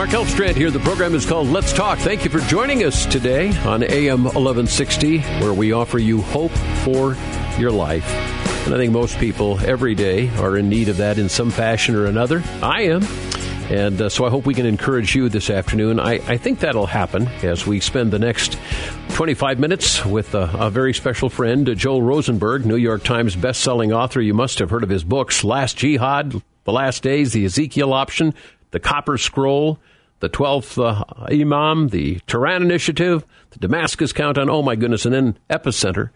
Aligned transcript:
Mark 0.00 0.12
Elfstrand 0.12 0.56
here. 0.56 0.70
The 0.70 0.78
program 0.78 1.14
is 1.14 1.26
called 1.26 1.48
Let's 1.48 1.74
Talk. 1.74 1.98
Thank 1.98 2.24
you 2.24 2.30
for 2.30 2.38
joining 2.48 2.84
us 2.84 3.04
today 3.04 3.54
on 3.66 3.82
AM 3.82 4.24
1160, 4.24 5.18
where 5.18 5.52
we 5.52 5.72
offer 5.72 5.98
you 5.98 6.22
hope 6.22 6.52
for 6.82 7.18
your 7.58 7.70
life. 7.70 8.10
And 8.64 8.74
I 8.74 8.78
think 8.78 8.94
most 8.94 9.18
people 9.18 9.60
every 9.60 9.94
day 9.94 10.30
are 10.38 10.56
in 10.56 10.70
need 10.70 10.88
of 10.88 10.96
that 10.96 11.18
in 11.18 11.28
some 11.28 11.50
fashion 11.50 11.94
or 11.96 12.06
another. 12.06 12.42
I 12.62 12.84
am. 12.84 13.02
And 13.68 14.00
uh, 14.00 14.08
so 14.08 14.24
I 14.24 14.30
hope 14.30 14.46
we 14.46 14.54
can 14.54 14.64
encourage 14.64 15.14
you 15.14 15.28
this 15.28 15.50
afternoon. 15.50 16.00
I, 16.00 16.14
I 16.26 16.38
think 16.38 16.60
that'll 16.60 16.86
happen 16.86 17.28
as 17.42 17.66
we 17.66 17.78
spend 17.80 18.10
the 18.10 18.18
next 18.18 18.56
25 19.10 19.58
minutes 19.58 20.02
with 20.06 20.34
a, 20.34 20.50
a 20.54 20.70
very 20.70 20.94
special 20.94 21.28
friend, 21.28 21.68
uh, 21.68 21.74
Joel 21.74 22.00
Rosenberg, 22.00 22.64
New 22.64 22.76
York 22.76 23.04
Times 23.04 23.36
best-selling 23.36 23.92
author. 23.92 24.22
You 24.22 24.32
must 24.32 24.60
have 24.60 24.70
heard 24.70 24.82
of 24.82 24.88
his 24.88 25.04
books, 25.04 25.44
Last 25.44 25.76
Jihad, 25.76 26.40
The 26.64 26.72
Last 26.72 27.02
Days, 27.02 27.34
The 27.34 27.44
Ezekiel 27.44 27.92
Option, 27.92 28.32
The 28.70 28.80
Copper 28.80 29.18
Scroll, 29.18 29.78
the 30.20 30.28
12th 30.28 30.78
uh, 30.78 31.04
Imam, 31.32 31.88
the 31.88 32.20
Tehran 32.26 32.62
Initiative, 32.62 33.24
the 33.50 33.58
Damascus 33.58 34.12
Countdown, 34.12 34.48
oh 34.48 34.62
my 34.62 34.76
goodness, 34.76 35.04
and 35.04 35.14
then 35.14 35.38
Epicenter. 35.48 36.10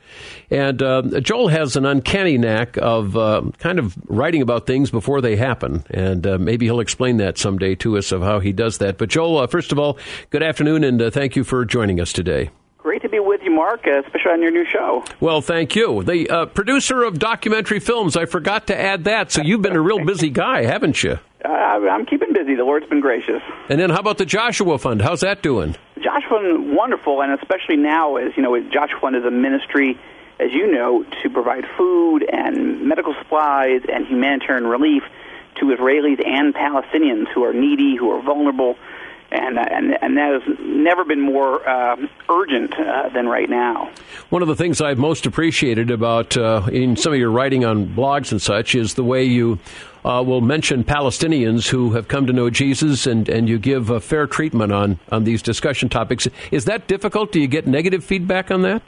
And 0.50 0.82
uh, 0.82 1.20
Joel 1.20 1.48
has 1.48 1.77
an 1.77 1.86
uncanny 1.86 2.38
knack 2.38 2.77
of 2.77 3.16
uh, 3.16 3.42
kind 3.58 3.78
of 3.78 3.96
writing 4.08 4.42
about 4.42 4.66
things 4.66 4.90
before 4.90 5.20
they 5.20 5.36
happen. 5.36 5.84
And 5.90 6.27
uh, 6.27 6.38
maybe 6.38 6.66
he'll 6.66 6.80
explain 6.80 7.16
that 7.16 7.38
someday 7.38 7.74
to 7.77 7.98
us 7.98 8.12
of 8.12 8.22
how 8.22 8.40
he 8.40 8.52
does 8.52 8.78
that. 8.78 8.98
But 8.98 9.08
Joel, 9.08 9.38
uh, 9.38 9.46
first 9.46 9.72
of 9.72 9.78
all, 9.78 9.98
good 10.30 10.42
afternoon 10.42 10.84
and 10.84 11.00
uh, 11.00 11.10
thank 11.10 11.34
you 11.34 11.42
for 11.42 11.64
joining 11.64 12.00
us 12.00 12.12
today. 12.12 12.50
Great 12.78 13.00
to 13.00 13.08
be 13.08 13.18
with 13.18 13.41
you, 13.42 13.50
Mark, 13.50 13.86
especially 13.86 14.32
on 14.32 14.42
your 14.42 14.50
new 14.50 14.66
show. 14.66 15.02
Well, 15.18 15.41
thank 15.41 15.74
you. 15.74 16.02
The 16.02 16.50
producer 16.52 17.02
of 17.02 17.18
documentary 17.18 17.80
films, 17.80 18.14
I 18.14 18.27
forgot 18.27 18.66
to 18.66 18.78
add 18.78 19.05
that. 19.05 19.32
So 19.32 19.41
you've 19.41 19.62
been 19.62 19.74
a 19.74 19.80
real 19.80 20.05
busy 20.05 20.28
guy, 20.28 20.64
haven't 20.64 21.02
you? 21.02 21.18
Uh, 21.44 21.48
I'm 21.48 22.06
keeping 22.06 22.32
busy. 22.32 22.54
The 22.54 22.64
Lord's 22.64 22.86
been 22.86 23.00
gracious. 23.00 23.42
And 23.68 23.78
then, 23.78 23.90
how 23.90 24.00
about 24.00 24.18
the 24.18 24.24
Joshua 24.24 24.78
Fund? 24.78 25.02
How's 25.02 25.20
that 25.20 25.42
doing? 25.42 25.77
Joshua 26.00 26.41
Fund, 26.41 26.74
wonderful, 26.74 27.22
and 27.22 27.32
especially 27.32 27.77
now, 27.77 28.16
as 28.16 28.36
you 28.36 28.42
know, 28.42 28.58
Joshua 28.60 28.98
Fund 29.00 29.16
is 29.16 29.24
a 29.24 29.30
ministry, 29.30 29.98
as 30.41 30.52
you 30.52 30.70
know, 30.72 31.04
to 31.22 31.30
provide 31.30 31.64
food 31.77 32.24
and 32.28 32.86
medical 32.88 33.14
supplies 33.14 33.82
and 33.92 34.06
humanitarian 34.06 34.66
relief 34.66 35.02
to 35.56 35.66
Israelis 35.66 36.27
and 36.27 36.54
Palestinians 36.54 37.28
who 37.28 37.44
are 37.44 37.52
needy, 37.52 37.94
who 37.94 38.10
are 38.10 38.22
vulnerable, 38.22 38.76
and 39.34 39.58
uh, 39.58 39.64
and 39.70 40.02
and 40.02 40.16
that 40.16 40.40
has 40.40 40.58
never 40.60 41.04
been 41.04 41.20
more 41.20 41.66
uh, 41.68 41.96
urgent 42.30 42.74
uh, 42.78 43.08
than 43.10 43.27
right 43.27 43.50
now. 43.50 43.91
One 44.30 44.42
of 44.42 44.48
the 44.48 44.56
things 44.56 44.80
I've 44.80 44.98
most 44.98 45.26
appreciated 45.26 45.91
about 45.91 46.36
uh, 46.36 46.62
in 46.72 46.96
some 46.96 47.12
of 47.12 47.18
your 47.18 47.30
writing 47.30 47.64
on 47.64 47.88
blogs 47.88 48.32
and 48.32 48.41
such 48.41 48.74
is 48.74 48.94
the 48.94 49.04
way 49.04 49.24
you 49.24 49.58
uh, 50.04 50.22
will 50.24 50.41
mention 50.41 50.84
Palestinians 50.84 51.68
who 51.68 51.92
have 51.92 52.08
come 52.08 52.26
to 52.26 52.32
know 52.32 52.50
Jesus, 52.50 53.06
and, 53.06 53.28
and 53.28 53.48
you 53.48 53.58
give 53.58 53.91
a 53.91 54.00
fair 54.00 54.26
treatment 54.26 54.72
on, 54.72 54.98
on 55.10 55.24
these 55.24 55.42
discussion 55.42 55.88
topics. 55.88 56.28
Is 56.50 56.66
that 56.66 56.86
difficult? 56.86 57.32
Do 57.32 57.41
you 57.41 57.48
get 57.48 57.66
negative 57.66 58.04
feedback 58.04 58.50
on 58.50 58.62
that? 58.62 58.82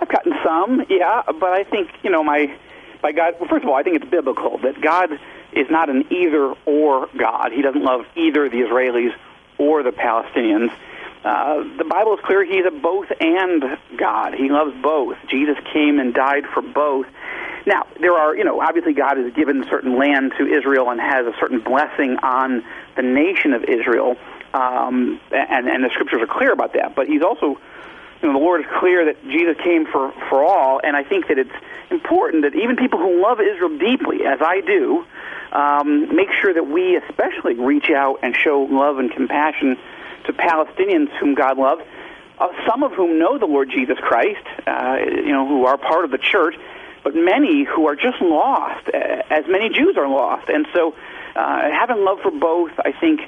I've 0.00 0.08
gotten 0.08 0.34
some, 0.44 0.84
yeah, 0.88 1.22
but 1.26 1.52
I 1.52 1.64
think 1.64 1.90
you 2.02 2.10
know 2.10 2.22
my 2.22 2.54
by 3.00 3.12
God. 3.12 3.34
Well, 3.40 3.48
first 3.48 3.64
of 3.64 3.70
all, 3.70 3.76
I 3.76 3.82
think 3.82 3.96
it's 3.96 4.10
biblical 4.10 4.58
that 4.58 4.80
God 4.80 5.10
is 5.52 5.66
not 5.70 5.90
an 5.90 6.04
either 6.10 6.54
or 6.66 7.08
God. 7.18 7.52
He 7.52 7.62
doesn't 7.62 7.82
love 7.82 8.02
either 8.16 8.48
the 8.48 8.58
Israelis 8.58 9.12
or 9.62 9.82
the 9.82 9.90
Palestinians. 9.90 10.72
Uh, 11.24 11.62
the 11.78 11.84
Bible 11.84 12.14
is 12.14 12.20
clear 12.24 12.44
he's 12.44 12.66
a 12.66 12.72
both 12.72 13.06
and 13.20 13.62
God. 13.96 14.34
He 14.34 14.48
loves 14.48 14.74
both. 14.82 15.16
Jesus 15.28 15.56
came 15.72 16.00
and 16.00 16.12
died 16.12 16.44
for 16.52 16.62
both. 16.62 17.06
Now, 17.64 17.86
there 18.00 18.14
are, 18.14 18.34
you 18.34 18.42
know, 18.42 18.60
obviously 18.60 18.92
God 18.92 19.16
has 19.18 19.32
given 19.34 19.64
certain 19.70 19.96
land 19.96 20.32
to 20.38 20.46
Israel 20.46 20.90
and 20.90 21.00
has 21.00 21.26
a 21.26 21.34
certain 21.38 21.60
blessing 21.60 22.16
on 22.22 22.64
the 22.96 23.02
nation 23.02 23.52
of 23.52 23.62
Israel, 23.62 24.16
um, 24.52 25.20
and, 25.30 25.68
and 25.68 25.84
the 25.84 25.90
scriptures 25.90 26.20
are 26.22 26.26
clear 26.26 26.52
about 26.52 26.72
that. 26.72 26.96
But 26.96 27.06
he's 27.06 27.22
also, 27.22 27.60
you 28.22 28.28
know, 28.28 28.38
the 28.38 28.44
Lord 28.44 28.60
is 28.60 28.66
clear 28.78 29.04
that 29.06 29.22
Jesus 29.24 29.56
came 29.62 29.86
for, 29.86 30.12
for 30.28 30.44
all, 30.44 30.80
and 30.82 30.96
I 30.96 31.02
think 31.02 31.28
that 31.28 31.38
it's 31.38 31.54
important 31.90 32.42
that 32.44 32.54
even 32.54 32.76
people 32.76 32.98
who 32.98 33.20
love 33.20 33.40
Israel 33.40 33.76
deeply, 33.78 34.24
as 34.24 34.40
I 34.40 34.60
do, 34.60 35.04
um, 35.52 36.14
make 36.14 36.28
sure 36.40 36.54
that 36.54 36.66
we 36.66 36.96
especially 36.96 37.54
reach 37.54 37.90
out 37.90 38.20
and 38.22 38.34
show 38.34 38.62
love 38.70 38.98
and 38.98 39.10
compassion 39.10 39.76
to 40.24 40.32
Palestinians 40.32 41.10
whom 41.18 41.34
God 41.34 41.58
loves, 41.58 41.82
uh, 42.38 42.48
some 42.66 42.82
of 42.82 42.92
whom 42.92 43.18
know 43.18 43.38
the 43.38 43.46
Lord 43.46 43.70
Jesus 43.70 43.98
Christ, 43.98 44.46
uh, 44.66 44.98
you 45.04 45.32
know, 45.32 45.46
who 45.46 45.66
are 45.66 45.76
part 45.76 46.04
of 46.04 46.10
the 46.10 46.18
church, 46.18 46.54
but 47.04 47.14
many 47.14 47.64
who 47.64 47.88
are 47.88 47.96
just 47.96 48.20
lost, 48.22 48.88
as 48.88 49.44
many 49.48 49.68
Jews 49.68 49.96
are 49.96 50.08
lost. 50.08 50.48
And 50.48 50.66
so, 50.72 50.94
uh, 51.34 51.70
having 51.70 52.04
love 52.04 52.20
for 52.22 52.30
both, 52.30 52.70
I 52.78 52.92
think, 52.92 53.20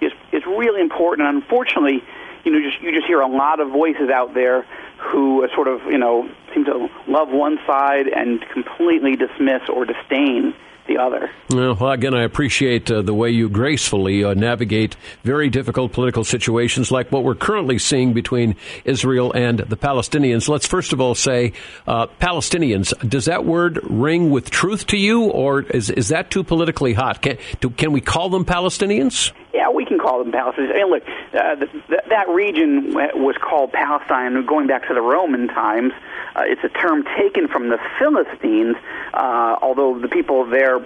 is 0.00 0.12
is 0.32 0.44
really 0.46 0.80
important. 0.80 1.28
Unfortunately, 1.28 2.02
you 2.48 2.54
know, 2.54 2.70
just 2.70 2.82
you 2.82 2.92
just 2.92 3.06
hear 3.06 3.20
a 3.20 3.28
lot 3.28 3.60
of 3.60 3.68
voices 3.68 4.08
out 4.08 4.32
there 4.32 4.62
who 4.96 5.44
uh, 5.44 5.54
sort 5.54 5.68
of, 5.68 5.82
you 5.84 5.98
know, 5.98 6.28
seem 6.54 6.64
to 6.64 6.88
love 7.06 7.28
one 7.28 7.58
side 7.66 8.08
and 8.08 8.40
completely 8.48 9.16
dismiss 9.16 9.68
or 9.68 9.84
disdain 9.84 10.54
the 10.88 10.98
other. 10.98 11.30
Well, 11.50 11.90
again, 11.90 12.14
I 12.14 12.24
appreciate 12.24 12.90
uh, 12.90 13.02
the 13.02 13.14
way 13.14 13.30
you 13.30 13.48
gracefully 13.48 14.24
uh, 14.24 14.34
navigate 14.34 14.96
very 15.22 15.48
difficult 15.50 15.92
political 15.92 16.24
situations 16.24 16.90
like 16.90 17.12
what 17.12 17.24
we're 17.24 17.34
currently 17.34 17.78
seeing 17.78 18.12
between 18.12 18.56
Israel 18.84 19.32
and 19.32 19.60
the 19.60 19.76
Palestinians. 19.76 20.48
Let's 20.48 20.66
first 20.66 20.92
of 20.92 21.00
all 21.00 21.14
say, 21.14 21.52
uh, 21.86 22.06
Palestinians, 22.20 22.92
does 23.08 23.26
that 23.26 23.44
word 23.44 23.78
ring 23.84 24.30
with 24.30 24.50
truth 24.50 24.86
to 24.88 24.96
you, 24.96 25.24
or 25.24 25.62
is, 25.62 25.90
is 25.90 26.08
that 26.08 26.30
too 26.30 26.42
politically 26.42 26.94
hot? 26.94 27.22
Can, 27.22 27.38
do, 27.60 27.70
can 27.70 27.92
we 27.92 28.00
call 28.00 28.28
them 28.30 28.44
Palestinians? 28.44 29.32
Yeah, 29.54 29.70
we 29.70 29.84
can 29.84 29.98
call 29.98 30.22
them 30.22 30.32
Palestinians. 30.32 30.80
And 30.80 30.90
look, 30.90 31.02
uh, 31.06 31.54
the, 31.56 31.66
the, 31.88 32.02
that 32.10 32.28
region 32.28 32.94
was 32.94 33.36
called 33.40 33.72
Palestine 33.72 34.44
going 34.46 34.66
back 34.66 34.88
to 34.88 34.94
the 34.94 35.00
Roman 35.00 35.48
times. 35.48 35.92
Uh, 36.36 36.42
it's 36.44 36.62
a 36.62 36.68
term 36.68 37.04
taken 37.18 37.48
from 37.48 37.68
the 37.68 37.78
Philistines, 37.98 38.76
uh, 39.12 39.56
although 39.60 39.98
the 39.98 40.08
people 40.08 40.44
there 40.46 40.77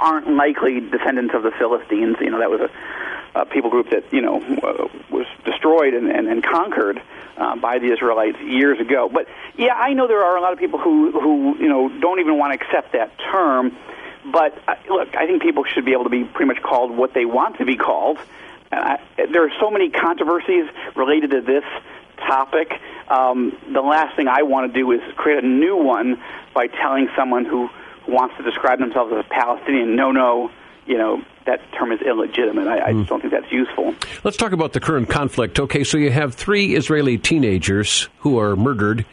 aren't 0.00 0.28
likely 0.28 0.80
descendants 0.80 1.34
of 1.34 1.42
the 1.42 1.52
Philistines. 1.52 2.16
You 2.20 2.30
know, 2.30 2.38
that 2.38 2.50
was 2.50 2.60
a, 2.60 3.40
a 3.40 3.46
people 3.46 3.70
group 3.70 3.90
that 3.90 4.12
you 4.12 4.20
know 4.20 4.36
uh, 4.36 4.88
was 5.10 5.26
destroyed 5.44 5.94
and, 5.94 6.10
and, 6.10 6.28
and 6.28 6.42
conquered 6.42 7.00
uh, 7.36 7.56
by 7.56 7.78
the 7.78 7.92
Israelites 7.92 8.38
years 8.40 8.80
ago. 8.80 9.08
But 9.12 9.26
yeah, 9.56 9.74
I 9.74 9.92
know 9.94 10.06
there 10.06 10.24
are 10.24 10.36
a 10.36 10.40
lot 10.40 10.52
of 10.52 10.58
people 10.58 10.78
who 10.78 11.12
who 11.12 11.56
you 11.58 11.68
know 11.68 11.88
don't 12.00 12.20
even 12.20 12.38
want 12.38 12.58
to 12.58 12.64
accept 12.64 12.92
that 12.92 13.10
term. 13.30 13.76
But 14.32 14.58
uh, 14.66 14.74
look, 14.88 15.16
I 15.16 15.26
think 15.26 15.42
people 15.42 15.64
should 15.64 15.84
be 15.84 15.92
able 15.92 16.04
to 16.04 16.10
be 16.10 16.24
pretty 16.24 16.46
much 16.46 16.62
called 16.62 16.90
what 16.90 17.14
they 17.14 17.24
want 17.24 17.58
to 17.58 17.64
be 17.64 17.76
called. 17.76 18.18
Uh, 18.72 18.96
there 19.16 19.44
are 19.44 19.52
so 19.60 19.70
many 19.70 19.90
controversies 19.90 20.64
related 20.96 21.30
to 21.30 21.40
this 21.40 21.64
topic. 22.18 22.72
Um, 23.08 23.56
the 23.72 23.80
last 23.80 24.16
thing 24.16 24.26
I 24.26 24.42
want 24.42 24.72
to 24.72 24.78
do 24.78 24.90
is 24.92 25.00
create 25.14 25.44
a 25.44 25.46
new 25.46 25.76
one 25.76 26.20
by 26.54 26.66
telling 26.66 27.08
someone 27.16 27.44
who 27.44 27.70
wants 28.08 28.36
to 28.36 28.42
describe 28.42 28.78
themselves 28.78 29.12
as 29.12 29.24
a 29.24 29.28
Palestinian, 29.28 29.96
no, 29.96 30.12
no, 30.12 30.50
you 30.86 30.98
know, 30.98 31.22
that 31.46 31.60
term 31.72 31.92
is 31.92 32.00
illegitimate. 32.00 32.66
I, 32.66 32.86
I 32.86 32.92
just 32.92 32.94
hmm. 32.94 33.02
don't 33.04 33.20
think 33.20 33.32
that's 33.32 33.52
useful. 33.52 33.94
Let's 34.24 34.36
talk 34.36 34.52
about 34.52 34.72
the 34.72 34.80
current 34.80 35.08
conflict. 35.08 35.58
Okay, 35.58 35.84
so 35.84 35.98
you 35.98 36.10
have 36.10 36.34
three 36.34 36.74
Israeli 36.74 37.18
teenagers 37.18 38.08
who 38.18 38.38
are 38.38 38.56
murdered 38.56 39.04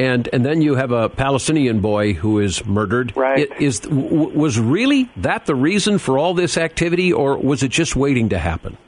and 0.00 0.28
and 0.32 0.46
then 0.46 0.62
you 0.62 0.76
have 0.76 0.92
a 0.92 1.08
Palestinian 1.10 1.80
boy 1.80 2.14
who 2.14 2.38
is 2.38 2.64
murdered. 2.64 3.14
Right? 3.16 3.40
It, 3.40 3.60
is 3.60 3.86
was 3.86 4.58
really 4.58 5.10
that 5.18 5.44
the 5.44 5.54
reason 5.54 5.98
for 5.98 6.18
all 6.18 6.32
this 6.32 6.56
activity, 6.56 7.12
or 7.12 7.36
was 7.36 7.62
it 7.62 7.68
just 7.68 7.96
waiting 7.96 8.30
to 8.30 8.38
happen? 8.38 8.78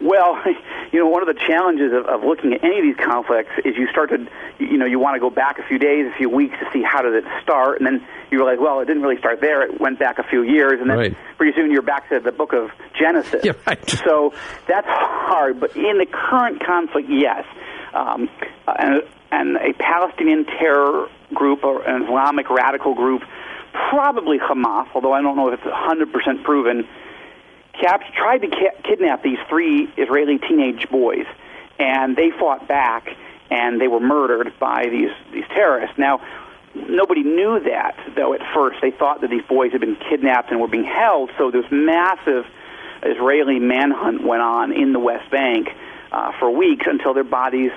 Well, 0.00 0.42
you 0.92 0.98
know, 0.98 1.06
one 1.06 1.26
of 1.26 1.34
the 1.34 1.40
challenges 1.40 1.92
of, 1.92 2.04
of 2.06 2.22
looking 2.22 2.52
at 2.52 2.62
any 2.62 2.78
of 2.78 2.84
these 2.84 3.04
conflicts 3.04 3.50
is 3.64 3.76
you 3.76 3.88
start 3.88 4.10
to, 4.10 4.26
you 4.58 4.76
know, 4.76 4.84
you 4.84 4.98
want 4.98 5.16
to 5.16 5.20
go 5.20 5.30
back 5.30 5.58
a 5.58 5.66
few 5.66 5.78
days, 5.78 6.06
a 6.06 6.16
few 6.16 6.28
weeks 6.28 6.54
to 6.60 6.66
see 6.72 6.82
how 6.82 7.00
did 7.00 7.14
it 7.14 7.24
start, 7.42 7.78
and 7.78 7.86
then 7.86 8.06
you 8.30 8.38
realize, 8.38 8.58
well, 8.60 8.80
it 8.80 8.84
didn't 8.84 9.02
really 9.02 9.18
start 9.18 9.40
there. 9.40 9.62
It 9.62 9.80
went 9.80 9.98
back 9.98 10.18
a 10.18 10.22
few 10.22 10.42
years, 10.42 10.80
and 10.80 10.90
then 10.90 10.98
right. 10.98 11.16
pretty 11.38 11.56
soon 11.56 11.72
you're 11.72 11.80
back 11.80 12.10
to 12.10 12.20
the 12.20 12.30
book 12.30 12.52
of 12.52 12.70
Genesis. 12.98 13.42
Yeah, 13.42 13.52
right. 13.66 13.88
So 13.88 14.34
that's 14.68 14.86
hard. 14.86 15.60
But 15.60 15.74
in 15.76 15.98
the 15.98 16.06
current 16.06 16.64
conflict, 16.64 17.08
yes. 17.10 17.44
Um, 17.94 18.28
and 18.66 19.02
and 19.30 19.56
a 19.56 19.72
Palestinian 19.72 20.44
terror 20.44 21.08
group 21.32 21.64
or 21.64 21.82
an 21.82 22.04
Islamic 22.04 22.50
radical 22.50 22.94
group, 22.94 23.22
probably 23.90 24.38
Hamas, 24.38 24.88
although 24.94 25.12
I 25.12 25.22
don't 25.22 25.36
know 25.36 25.48
if 25.48 25.60
it's 25.60 25.64
100% 25.64 26.44
proven, 26.44 26.86
capt- 27.82 28.14
tried 28.14 28.38
to 28.38 28.48
ki- 28.48 28.70
kidnap 28.84 29.22
these 29.22 29.38
three 29.48 29.88
Israeli 29.96 30.38
teenage 30.38 30.88
boys, 30.88 31.26
and 31.78 32.16
they 32.16 32.30
fought 32.30 32.68
back, 32.68 33.16
and 33.50 33.80
they 33.80 33.88
were 33.88 34.00
murdered 34.00 34.52
by 34.58 34.86
these 34.88 35.10
these 35.32 35.44
terrorists. 35.54 35.98
Now, 35.98 36.20
nobody 36.74 37.22
knew 37.22 37.60
that 37.60 37.96
though. 38.14 38.34
At 38.34 38.40
first, 38.54 38.80
they 38.80 38.90
thought 38.90 39.20
that 39.22 39.30
these 39.30 39.44
boys 39.44 39.72
had 39.72 39.80
been 39.80 39.96
kidnapped 39.96 40.50
and 40.50 40.60
were 40.60 40.68
being 40.68 40.84
held. 40.84 41.30
So 41.38 41.50
this 41.50 41.66
massive 41.70 42.46
Israeli 43.02 43.58
manhunt 43.58 44.24
went 44.24 44.42
on 44.42 44.72
in 44.72 44.92
the 44.92 45.00
West 45.00 45.30
Bank 45.30 45.68
uh, 46.12 46.32
for 46.38 46.50
weeks 46.50 46.86
until 46.88 47.14
their 47.14 47.24
bodies 47.24 47.72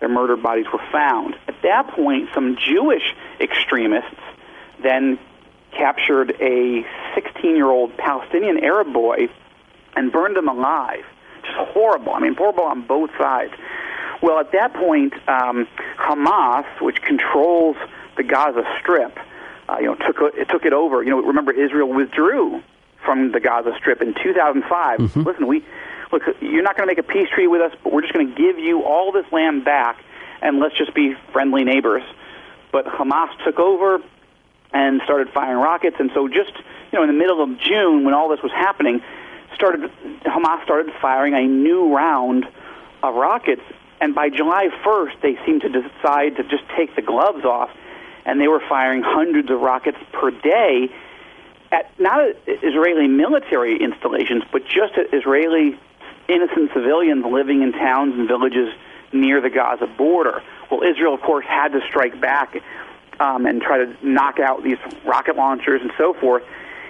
their 0.00 0.08
murdered 0.08 0.42
bodies 0.42 0.64
were 0.72 0.82
found. 0.90 1.36
At 1.46 1.60
that 1.62 1.88
point, 1.88 2.30
some 2.32 2.56
Jewish 2.56 3.14
extremists 3.38 4.16
then 4.82 5.18
captured 5.72 6.36
a 6.40 6.84
16 7.14 7.56
year 7.56 7.70
old 7.70 7.96
Palestinian 7.96 8.62
Arab 8.62 8.92
boy 8.92 9.28
and 9.96 10.12
burned 10.12 10.36
him 10.36 10.48
alive. 10.48 11.04
just 11.42 11.56
horrible. 11.72 12.12
I 12.12 12.20
mean, 12.20 12.34
horrible 12.34 12.64
on 12.64 12.82
both 12.86 13.10
sides. 13.18 13.52
Well, 14.22 14.38
at 14.38 14.52
that 14.52 14.74
point, 14.74 15.14
um, 15.28 15.66
Hamas, 15.96 16.66
which 16.80 17.00
controls 17.02 17.76
the 18.16 18.22
Gaza 18.22 18.64
Strip, 18.80 19.18
uh, 19.68 19.76
you 19.80 19.86
know, 19.86 19.94
took 19.94 20.34
it 20.36 20.48
took 20.48 20.64
it 20.64 20.72
over. 20.72 21.02
You 21.02 21.10
know, 21.10 21.22
remember 21.22 21.52
Israel 21.52 21.88
withdrew 21.88 22.62
from 23.04 23.32
the 23.32 23.40
Gaza 23.40 23.72
Strip 23.78 24.02
in 24.02 24.14
2005. 24.14 24.98
Mm-hmm. 24.98 25.22
Listen, 25.22 25.46
we 25.46 25.64
look. 26.12 26.22
You're 26.40 26.62
not 26.62 26.76
going 26.76 26.88
to 26.88 26.94
make 26.94 26.98
a 26.98 27.08
peace 27.08 27.28
treaty 27.32 27.48
with 27.48 27.62
us, 27.62 27.72
but 27.82 27.92
we're 27.92 28.02
just 28.02 28.12
going 28.12 28.28
to 28.28 28.34
give 28.34 28.58
you 28.58 28.82
all 28.82 29.10
this 29.12 29.24
land 29.32 29.64
back, 29.64 30.02
and 30.42 30.58
let's 30.58 30.76
just 30.76 30.94
be 30.94 31.14
friendly 31.32 31.64
neighbors. 31.64 32.02
But 32.72 32.86
Hamas 32.86 33.30
took 33.44 33.58
over 33.58 34.02
and 34.72 35.00
started 35.04 35.30
firing 35.30 35.58
rockets, 35.58 35.96
and 35.98 36.10
so 36.14 36.28
just 36.28 36.52
you 36.92 36.98
know, 36.98 37.02
in 37.02 37.08
the 37.08 37.18
middle 37.18 37.42
of 37.42 37.58
June, 37.58 38.04
when 38.04 38.14
all 38.14 38.28
this 38.28 38.42
was 38.42 38.52
happening, 38.52 39.02
started 39.54 39.90
Hamas 40.24 40.62
started 40.64 40.92
firing 41.00 41.34
a 41.34 41.46
new 41.46 41.94
round 41.94 42.46
of 43.02 43.14
rockets, 43.14 43.62
and 44.00 44.14
by 44.14 44.28
July 44.28 44.68
1st, 44.84 45.20
they 45.22 45.38
seemed 45.44 45.62
to 45.62 45.68
decide 45.68 46.36
to 46.36 46.42
just 46.44 46.64
take 46.76 46.94
the 46.96 47.02
gloves 47.02 47.44
off, 47.44 47.70
and 48.24 48.40
they 48.40 48.48
were 48.48 48.62
firing 48.68 49.02
hundreds 49.02 49.50
of 49.50 49.60
rockets 49.60 49.98
per 50.12 50.30
day 50.30 50.90
at 51.72 51.90
not 52.00 52.20
Israeli 52.46 53.06
military 53.06 53.80
installations, 53.80 54.42
but 54.52 54.64
just 54.64 54.94
at 54.94 55.12
Israeli 55.14 55.78
innocent 56.28 56.70
civilians 56.72 57.24
living 57.24 57.62
in 57.62 57.72
towns 57.72 58.14
and 58.14 58.28
villages 58.28 58.72
near 59.12 59.40
the 59.40 59.50
Gaza 59.50 59.86
border. 59.86 60.42
Well, 60.70 60.82
Israel, 60.82 61.14
of 61.14 61.20
course, 61.20 61.44
had 61.46 61.72
to 61.72 61.80
strike 61.88 62.20
back 62.20 62.56
um, 63.20 63.44
and 63.46 63.60
try 63.60 63.84
to 63.84 63.94
knock 64.02 64.40
out 64.40 64.64
these 64.64 64.78
rocket 65.04 65.36
launchers 65.36 65.82
and 65.82 65.92
so 65.98 66.14
forth. 66.14 66.42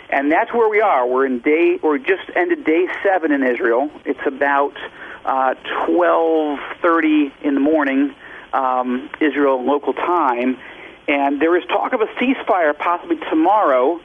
And 0.09 0.31
that's 0.33 0.53
where 0.53 0.69
we 0.69 0.81
are. 0.81 1.07
We're 1.07 1.27
in 1.27 1.41
day, 1.41 1.79
or 1.83 1.99
just 1.99 2.23
ended 2.35 2.65
day 2.65 2.87
seven 3.03 3.33
in 3.33 3.45
Israel. 3.45 3.91
It's 4.05 4.21
about 4.27 4.77
uh, 5.25 5.55
12:30 5.87 7.33
in 7.43 7.55
the 7.55 7.61
morning, 7.61 8.15
um, 8.53 9.11
Israel 9.21 9.63
local 9.63 9.93
time, 9.93 10.59
and 11.07 11.41
there 11.41 11.57
is 11.57 11.65
talk 11.67 11.93
of 11.93 12.01
a 12.01 12.07
ceasefire 12.19 12.77
possibly 12.77 13.17
tomorrow. 13.29 14.01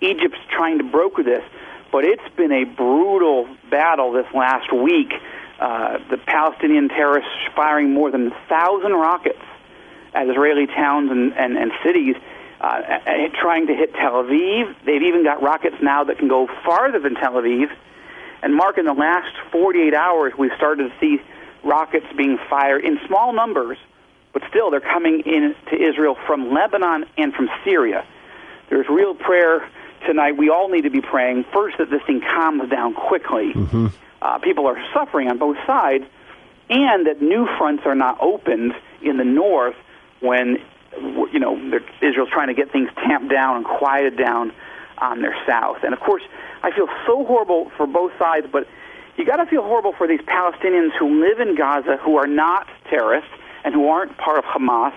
Egypt's 0.00 0.40
trying 0.50 0.78
to 0.78 0.84
broker 0.84 1.22
this, 1.22 1.44
but 1.92 2.04
it's 2.04 2.28
been 2.36 2.52
a 2.52 2.64
brutal 2.64 3.48
battle 3.70 4.12
this 4.12 4.26
last 4.34 4.72
week. 4.72 5.12
Uh, 5.60 5.98
the 6.10 6.16
Palestinian 6.16 6.88
terrorists 6.88 7.30
firing 7.54 7.92
more 7.92 8.10
than 8.10 8.26
a 8.26 8.48
thousand 8.48 8.92
rockets 8.92 9.38
at 10.14 10.28
Israeli 10.28 10.66
towns 10.66 11.10
and, 11.10 11.32
and, 11.34 11.56
and 11.56 11.72
cities 11.82 12.16
uh, 12.60 12.80
trying 13.40 13.66
to 13.66 13.74
hit 13.74 13.92
Tel 13.94 14.24
Aviv. 14.24 14.74
They've 14.86 15.02
even 15.02 15.24
got 15.24 15.42
rockets 15.42 15.76
now 15.82 16.04
that 16.04 16.18
can 16.18 16.28
go 16.28 16.48
farther 16.64 16.98
than 16.98 17.14
Tel 17.14 17.34
Aviv. 17.34 17.70
And 18.42 18.54
Mark, 18.54 18.78
in 18.78 18.84
the 18.84 18.94
last 18.94 19.34
48 19.52 19.94
hours, 19.94 20.32
we've 20.38 20.52
started 20.56 20.90
to 20.90 20.98
see 21.00 21.22
rockets 21.62 22.06
being 22.16 22.38
fired 22.48 22.84
in 22.84 23.00
small 23.06 23.32
numbers, 23.32 23.78
but 24.32 24.42
still 24.48 24.70
they're 24.70 24.80
coming 24.80 25.20
in 25.20 25.54
to 25.70 25.76
Israel 25.76 26.16
from 26.26 26.52
Lebanon 26.52 27.06
and 27.16 27.32
from 27.34 27.48
Syria. 27.64 28.06
There's 28.70 28.88
real 28.88 29.14
prayer 29.14 29.68
tonight. 30.06 30.36
We 30.36 30.50
all 30.50 30.68
need 30.68 30.82
to 30.82 30.90
be 30.90 31.00
praying 31.00 31.44
first 31.52 31.78
that 31.78 31.90
this 31.90 32.02
thing 32.06 32.20
calms 32.20 32.70
down 32.70 32.94
quickly. 32.94 33.52
Mm-hmm. 33.52 33.86
Uh, 34.22 34.38
people 34.38 34.66
are 34.66 34.78
suffering 34.92 35.28
on 35.28 35.38
both 35.38 35.56
sides, 35.66 36.04
and 36.70 37.06
that 37.06 37.20
new 37.20 37.46
fronts 37.58 37.84
are 37.84 37.94
not 37.94 38.18
opened 38.20 38.74
in 39.02 39.16
the 39.16 39.24
north 39.24 39.76
when 40.24 40.58
you 41.32 41.38
know, 41.38 41.56
Israel's 42.00 42.30
trying 42.30 42.48
to 42.48 42.54
get 42.54 42.70
things 42.70 42.88
tamped 42.96 43.30
down 43.30 43.56
and 43.56 43.64
quieted 43.64 44.16
down 44.16 44.52
on 44.98 45.20
their 45.20 45.36
south. 45.46 45.78
And 45.82 45.92
of 45.92 46.00
course, 46.00 46.22
I 46.62 46.70
feel 46.70 46.86
so 47.06 47.24
horrible 47.24 47.70
for 47.76 47.86
both 47.86 48.12
sides, 48.18 48.46
but 48.50 48.66
you 49.16 49.24
got 49.26 49.36
to 49.36 49.46
feel 49.46 49.62
horrible 49.62 49.92
for 49.92 50.06
these 50.06 50.20
Palestinians 50.20 50.92
who 50.98 51.20
live 51.20 51.40
in 51.40 51.56
Gaza 51.56 51.96
who 51.96 52.16
are 52.16 52.26
not 52.26 52.68
terrorists 52.88 53.30
and 53.64 53.74
who 53.74 53.88
aren't 53.88 54.16
part 54.18 54.38
of 54.38 54.44
Hamas, 54.44 54.92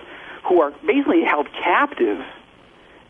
who 0.48 0.60
are 0.60 0.72
basically 0.86 1.24
held 1.24 1.48
captive 1.52 2.20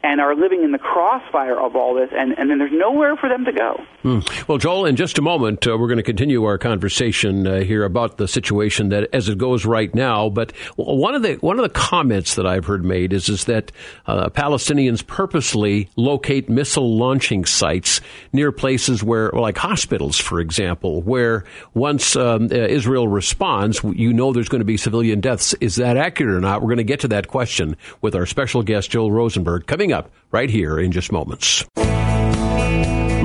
and 0.02 0.20
are 0.20 0.34
living 0.34 0.62
in 0.62 0.72
the 0.72 0.78
crossfire 0.78 1.58
of 1.58 1.74
all 1.74 1.94
this, 1.94 2.10
and, 2.16 2.38
and 2.38 2.50
then 2.50 2.58
there's 2.58 2.72
nowhere 2.72 3.16
for 3.16 3.28
them 3.28 3.44
to 3.44 3.52
go. 3.52 3.82
Mm. 4.04 4.48
Well, 4.48 4.58
Joel, 4.58 4.86
in 4.86 4.94
just 4.94 5.18
a 5.18 5.22
moment, 5.22 5.66
uh, 5.66 5.76
we're 5.76 5.88
going 5.88 5.98
to 5.98 6.04
continue 6.04 6.44
our 6.44 6.56
conversation 6.56 7.46
uh, 7.46 7.60
here 7.60 7.84
about 7.84 8.16
the 8.16 8.28
situation 8.28 8.90
that 8.90 9.12
as 9.12 9.28
it 9.28 9.38
goes 9.38 9.66
right 9.66 9.92
now. 9.94 10.28
But 10.28 10.52
one 10.76 11.14
of 11.14 11.22
the 11.22 11.34
one 11.36 11.58
of 11.58 11.64
the 11.64 11.68
comments 11.68 12.36
that 12.36 12.46
I've 12.46 12.64
heard 12.64 12.84
made 12.84 13.12
is 13.12 13.28
is 13.28 13.46
that 13.46 13.72
uh, 14.06 14.28
Palestinians 14.30 15.04
purposely 15.04 15.88
locate 15.96 16.48
missile 16.48 16.96
launching 16.96 17.44
sites 17.44 18.00
near 18.32 18.52
places 18.52 19.02
where, 19.02 19.30
like 19.32 19.58
hospitals, 19.58 20.16
for 20.18 20.38
example, 20.40 21.02
where 21.02 21.44
once 21.74 22.14
um, 22.14 22.44
uh, 22.44 22.54
Israel 22.54 23.08
responds, 23.08 23.82
you 23.82 24.12
know 24.12 24.32
there's 24.32 24.48
going 24.48 24.60
to 24.60 24.64
be 24.64 24.76
civilian 24.76 25.20
deaths. 25.20 25.54
Is 25.54 25.76
that 25.76 25.96
accurate 25.96 26.36
or 26.36 26.40
not? 26.40 26.62
We're 26.62 26.68
going 26.68 26.78
to 26.78 26.84
get 26.84 27.00
to 27.00 27.08
that 27.08 27.26
question 27.28 27.76
with 28.00 28.14
our 28.14 28.26
special 28.26 28.62
guest, 28.62 28.90
Joel 28.90 29.10
Rosenberg, 29.10 29.66
coming 29.66 29.87
coming 29.88 29.98
up 29.98 30.10
right 30.32 30.50
here 30.50 30.78
in 30.78 30.92
just 30.92 31.12
moments. 31.12 31.64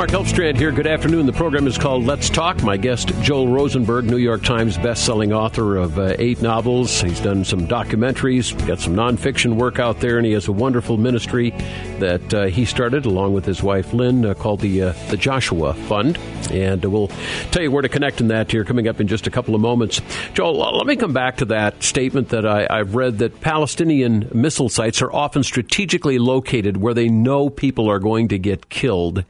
Mark 0.03 0.11
Elfstrand 0.11 0.57
here. 0.57 0.73
Good 0.73 0.85
afternoon. 0.85 1.27
The 1.27 1.31
program 1.31 1.65
is 1.65 1.77
called 1.77 2.03
Let's 2.03 2.29
Talk. 2.29 2.61
My 2.61 2.75
guest, 2.75 3.13
Joel 3.21 3.47
Rosenberg, 3.47 4.03
New 4.03 4.17
York 4.17 4.43
Times 4.43 4.77
best-selling 4.77 5.31
author 5.31 5.77
of 5.77 5.97
uh, 5.97 6.17
eight 6.19 6.41
novels. 6.41 6.99
He's 6.99 7.21
done 7.21 7.45
some 7.45 7.69
documentaries, 7.69 8.51
got 8.67 8.81
some 8.81 8.95
nonfiction 8.95 9.55
work 9.55 9.79
out 9.79 10.01
there, 10.01 10.17
and 10.17 10.25
he 10.25 10.33
has 10.33 10.49
a 10.49 10.51
wonderful 10.51 10.97
ministry 10.97 11.51
that 11.99 12.33
uh, 12.33 12.43
he 12.47 12.65
started 12.65 13.05
along 13.05 13.31
with 13.31 13.45
his 13.45 13.63
wife 13.63 13.93
Lynn 13.93 14.25
uh, 14.25 14.33
called 14.33 14.59
the 14.59 14.81
uh, 14.83 14.93
the 15.09 15.15
Joshua 15.15 15.73
Fund. 15.73 16.17
And 16.51 16.83
we'll 16.83 17.07
tell 17.51 17.63
you 17.63 17.71
where 17.71 17.81
to 17.81 17.87
connect 17.87 18.19
in 18.19 18.27
that 18.27 18.51
here 18.51 18.65
coming 18.65 18.89
up 18.89 18.99
in 18.99 19.07
just 19.07 19.25
a 19.25 19.31
couple 19.31 19.55
of 19.55 19.61
moments. 19.61 20.01
Joel, 20.33 20.61
uh, 20.61 20.71
let 20.73 20.85
me 20.85 20.97
come 20.97 21.13
back 21.13 21.37
to 21.37 21.45
that 21.45 21.81
statement 21.81 22.27
that 22.29 22.45
I, 22.45 22.67
I've 22.69 22.93
read 22.93 23.19
that 23.19 23.39
Palestinian 23.39 24.29
missile 24.33 24.67
sites 24.67 25.01
are 25.01 25.13
often 25.13 25.43
strategically 25.43 26.19
located 26.19 26.75
where 26.75 26.93
they 26.93 27.07
know 27.07 27.49
people 27.49 27.89
are 27.89 27.99
going 27.99 28.27
to 28.27 28.37
get 28.37 28.67
killed. 28.67 29.23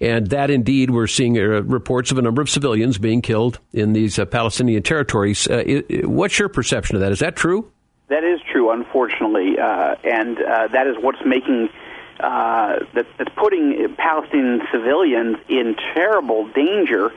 And 0.00 0.28
that 0.28 0.50
indeed, 0.50 0.90
we're 0.90 1.06
seeing 1.06 1.38
uh, 1.38 1.62
reports 1.62 2.10
of 2.10 2.18
a 2.18 2.22
number 2.22 2.42
of 2.42 2.50
civilians 2.50 2.98
being 2.98 3.22
killed 3.22 3.60
in 3.72 3.92
these 3.92 4.18
uh, 4.18 4.24
Palestinian 4.24 4.82
territories. 4.82 5.48
Uh, 5.48 5.62
it, 5.66 6.08
what's 6.08 6.38
your 6.38 6.48
perception 6.48 6.96
of 6.96 7.00
that? 7.00 7.12
Is 7.12 7.20
that 7.20 7.36
true? 7.36 7.70
That 8.08 8.24
is 8.24 8.40
true, 8.50 8.70
unfortunately. 8.70 9.58
Uh, 9.58 9.96
and 10.04 10.38
uh, 10.38 10.68
that 10.68 10.86
is 10.86 10.96
what's 11.00 11.24
making. 11.24 11.70
That, 12.18 13.06
that's 13.18 13.34
putting 13.36 13.94
Palestinian 13.96 14.62
civilians 14.72 15.36
in 15.48 15.76
terrible 15.94 16.48
danger 16.48 17.12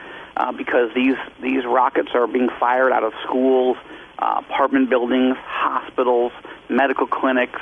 because 0.57 0.94
these 0.94 1.15
these 1.41 1.66
rockets 1.66 2.09
are 2.13 2.28
being 2.28 2.49
fired 2.59 2.92
out 2.92 3.04
of 3.04 3.13
schools, 3.23 3.78
apartment 4.18 4.90
buildings, 4.90 5.37
hospitals, 5.40 6.31
medical 6.69 7.07
clinics, 7.07 7.61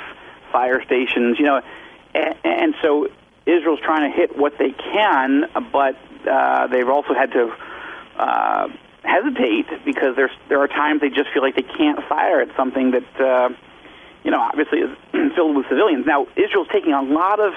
fire 0.50 0.82
stations. 0.84 1.38
You 1.38 1.46
know, 1.46 1.62
and, 2.14 2.34
and 2.44 2.74
so 2.82 3.08
Israel's 3.46 3.80
trying 3.80 4.10
to 4.10 4.16
hit 4.16 4.36
what 4.36 4.58
they 4.58 4.72
can, 4.72 5.44
but 5.72 5.96
uh, 6.28 6.66
they've 6.66 6.88
also 6.88 7.14
had 7.14 7.32
to 7.32 7.54
uh, 8.18 8.68
hesitate 9.02 9.66
because 9.84 10.16
there's 10.16 10.32
there 10.48 10.60
are 10.60 10.68
times 10.68 11.00
they 11.00 11.10
just 11.10 11.30
feel 11.32 11.42
like 11.42 11.54
they 11.54 11.62
can't 11.62 12.00
fire 12.08 12.40
at 12.40 12.54
something 12.56 12.90
that 12.90 13.20
uh, 13.20 13.48
you 14.24 14.30
know 14.32 14.40
obviously 14.40 14.80
is 14.80 14.90
filled 15.34 15.56
with 15.56 15.66
civilians. 15.68 16.04
Now 16.06 16.26
Israel's 16.36 16.68
taking 16.72 16.92
a 16.92 17.02
lot 17.02 17.38
of 17.38 17.54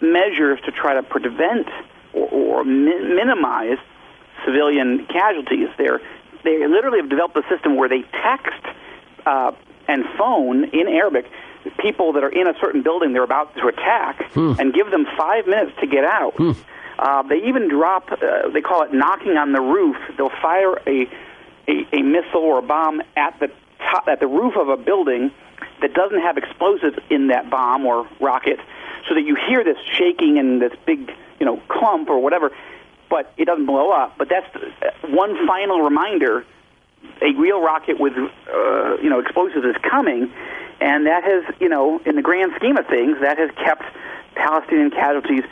measures 0.00 0.58
to 0.64 0.72
try 0.72 0.94
to 0.94 1.02
prevent 1.02 1.68
or, 2.14 2.28
or 2.28 2.64
mi- 2.64 3.14
minimize 3.14 3.78
civilian 4.46 5.06
casualties. 5.06 5.68
They're 5.76 6.00
they 6.44 6.66
literally 6.66 7.00
have 7.00 7.10
developed 7.10 7.36
a 7.36 7.42
system 7.50 7.76
where 7.76 7.88
they 7.88 8.02
text 8.02 8.64
uh, 9.26 9.52
and 9.88 10.04
phone 10.16 10.64
in 10.70 10.88
Arabic 10.88 11.26
people 11.78 12.12
that 12.14 12.24
are 12.24 12.28
in 12.28 12.46
a 12.46 12.54
certain 12.60 12.82
building 12.82 13.12
they're 13.12 13.22
about 13.22 13.54
to 13.56 13.66
attack 13.66 14.32
hmm. 14.32 14.54
and 14.58 14.72
give 14.72 14.90
them 14.90 15.06
five 15.16 15.46
minutes 15.46 15.72
to 15.80 15.86
get 15.86 16.04
out. 16.04 16.34
Hmm. 16.36 16.52
Uh, 16.98 17.22
they 17.22 17.36
even 17.46 17.68
drop, 17.68 18.10
uh, 18.10 18.48
they 18.52 18.60
call 18.60 18.82
it 18.82 18.92
knocking 18.92 19.36
on 19.36 19.52
the 19.52 19.60
roof. 19.60 19.96
They'll 20.16 20.30
fire 20.42 20.74
a, 20.86 21.08
a, 21.68 21.86
a 21.92 22.02
missile 22.02 22.40
or 22.40 22.58
a 22.58 22.62
bomb 22.62 23.02
at 23.16 23.38
the 23.38 23.50
top, 23.78 24.08
at 24.08 24.18
the 24.18 24.26
roof 24.26 24.56
of 24.56 24.68
a 24.68 24.76
building 24.76 25.30
that 25.80 25.94
doesn't 25.94 26.20
have 26.20 26.36
explosives 26.36 26.98
in 27.08 27.28
that 27.28 27.50
bomb 27.50 27.86
or 27.86 28.08
rocket, 28.20 28.58
so 29.08 29.14
that 29.14 29.22
you 29.22 29.36
hear 29.48 29.62
this 29.62 29.78
shaking 29.92 30.38
and 30.38 30.60
this 30.60 30.72
big, 30.86 31.12
you 31.38 31.46
know, 31.46 31.62
clump 31.68 32.08
or 32.08 32.18
whatever, 32.18 32.50
but 33.08 33.32
it 33.36 33.44
doesn't 33.44 33.66
blow 33.66 33.90
up. 33.90 34.18
But 34.18 34.28
that's 34.28 34.48
one 35.04 35.46
final 35.46 35.80
reminder: 35.80 36.44
a 37.22 37.34
real 37.38 37.60
rocket 37.60 37.98
with, 37.98 38.14
uh, 38.16 38.96
you 39.02 39.10
know, 39.10 39.20
explosives 39.20 39.64
is 39.64 39.76
coming, 39.82 40.32
and 40.80 41.06
that 41.06 41.24
has, 41.24 41.44
you 41.60 41.68
know, 41.68 42.00
in 42.06 42.16
the 42.16 42.22
grand 42.22 42.52
scheme 42.56 42.76
of 42.76 42.86
things, 42.86 43.18
that 43.20 43.38
has 43.38 43.50
kept 43.56 43.82
Palestinian 44.34 44.90
casualties 44.90 45.42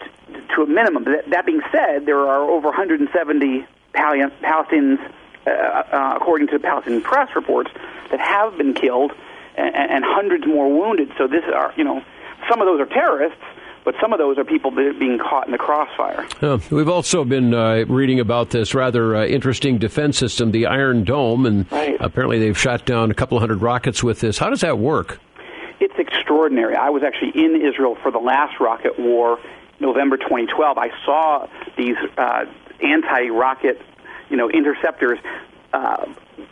t- 0.00 0.40
to 0.54 0.62
a 0.62 0.66
minimum. 0.66 1.04
That, 1.04 1.30
that 1.30 1.46
being 1.46 1.60
said, 1.72 2.06
there 2.06 2.18
are 2.18 2.42
over 2.42 2.68
170 2.68 3.66
Palestinians, 3.92 5.00
uh, 5.46 5.50
uh, 5.50 6.12
according 6.16 6.48
to 6.48 6.58
Palestinian 6.58 7.02
press 7.02 7.34
reports, 7.34 7.70
that 8.10 8.20
have 8.20 8.56
been 8.56 8.74
killed, 8.74 9.12
and, 9.56 9.74
and 9.74 10.04
hundreds 10.06 10.46
more 10.46 10.72
wounded. 10.72 11.10
So 11.18 11.26
this 11.26 11.44
are, 11.52 11.72
you 11.76 11.84
know, 11.84 12.02
some 12.48 12.60
of 12.60 12.66
those 12.66 12.80
are 12.80 12.86
terrorists, 12.86 13.42
but 13.88 13.94
some 14.02 14.12
of 14.12 14.18
those 14.18 14.36
are 14.36 14.44
people 14.44 14.70
being 14.70 15.18
caught 15.18 15.46
in 15.46 15.52
the 15.52 15.56
crossfire. 15.56 16.26
Uh, 16.42 16.58
we've 16.70 16.90
also 16.90 17.24
been 17.24 17.54
uh, 17.54 17.86
reading 17.88 18.20
about 18.20 18.50
this 18.50 18.74
rather 18.74 19.16
uh, 19.16 19.24
interesting 19.24 19.78
defense 19.78 20.18
system, 20.18 20.50
the 20.50 20.66
Iron 20.66 21.04
Dome, 21.04 21.46
and 21.46 21.72
right. 21.72 21.96
apparently 21.98 22.38
they've 22.38 22.58
shot 22.58 22.84
down 22.84 23.10
a 23.10 23.14
couple 23.14 23.40
hundred 23.40 23.62
rockets 23.62 24.04
with 24.04 24.20
this. 24.20 24.36
How 24.36 24.50
does 24.50 24.60
that 24.60 24.78
work? 24.78 25.20
It's 25.80 25.94
extraordinary. 25.98 26.76
I 26.76 26.90
was 26.90 27.02
actually 27.02 27.42
in 27.42 27.62
Israel 27.62 27.96
for 28.02 28.10
the 28.10 28.18
last 28.18 28.60
rocket 28.60 28.98
war, 28.98 29.38
November 29.80 30.18
2012. 30.18 30.76
I 30.76 30.90
saw 31.06 31.48
these 31.78 31.96
uh, 32.18 32.44
anti-rocket, 32.82 33.80
you 34.28 34.36
know, 34.36 34.50
interceptors. 34.50 35.18
Uh, 35.72 36.04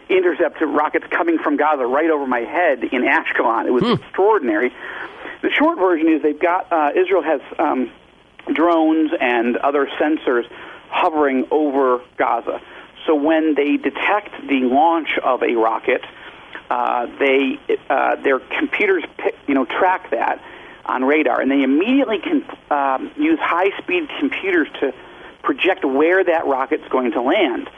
intercept 0.09 0.61
rockets 0.63 1.05
coming 1.11 1.39
from 1.39 1.57
Gaza 1.57 1.85
right 1.85 2.11
over 2.11 2.27
my 2.27 2.41
head 2.41 2.83
in 2.85 3.03
Ashkelon. 3.03 3.67
It 3.67 3.73
was 3.73 3.83
hmm. 3.83 3.93
extraordinary. 3.93 4.73
The 5.47 5.53
short 5.53 5.79
version 5.79 6.09
is 6.09 6.23
they've 6.23 6.37
got 6.37 6.73
uh, 6.73 6.91
Israel 6.97 7.23
has 7.23 7.41
um, 7.61 7.93
drones 8.53 9.13
and 9.21 9.57
other 9.57 9.87
sensors 9.87 10.43
hovering 10.91 11.47
over 11.53 12.01
Gaza. 12.17 12.61
So 13.07 13.15
when 13.15 13.55
they 13.55 13.77
detect 13.77 14.33
the 14.49 14.63
launch 14.63 15.11
of 15.23 15.45
a 15.45 15.55
rocket, 15.55 16.01
uh, 16.69 17.07
they 17.21 17.61
uh, 17.89 18.17
their 18.25 18.41
computers 18.41 19.05
pick, 19.19 19.37
you 19.47 19.55
know 19.55 19.65
track 19.67 20.11
that 20.11 20.43
on 20.85 21.05
radar, 21.05 21.41
and 21.41 21.49
they 21.49 21.63
immediately 21.63 22.19
can 22.19 22.45
um, 22.73 23.13
use 23.17 23.39
high-speed 23.41 24.09
computers 24.19 24.67
to 24.81 24.93
project 25.45 25.85
where 25.85 26.25
that 26.25 26.45
rocket's 26.47 26.89
going 26.89 27.13
to 27.13 27.23
land. 27.23 27.71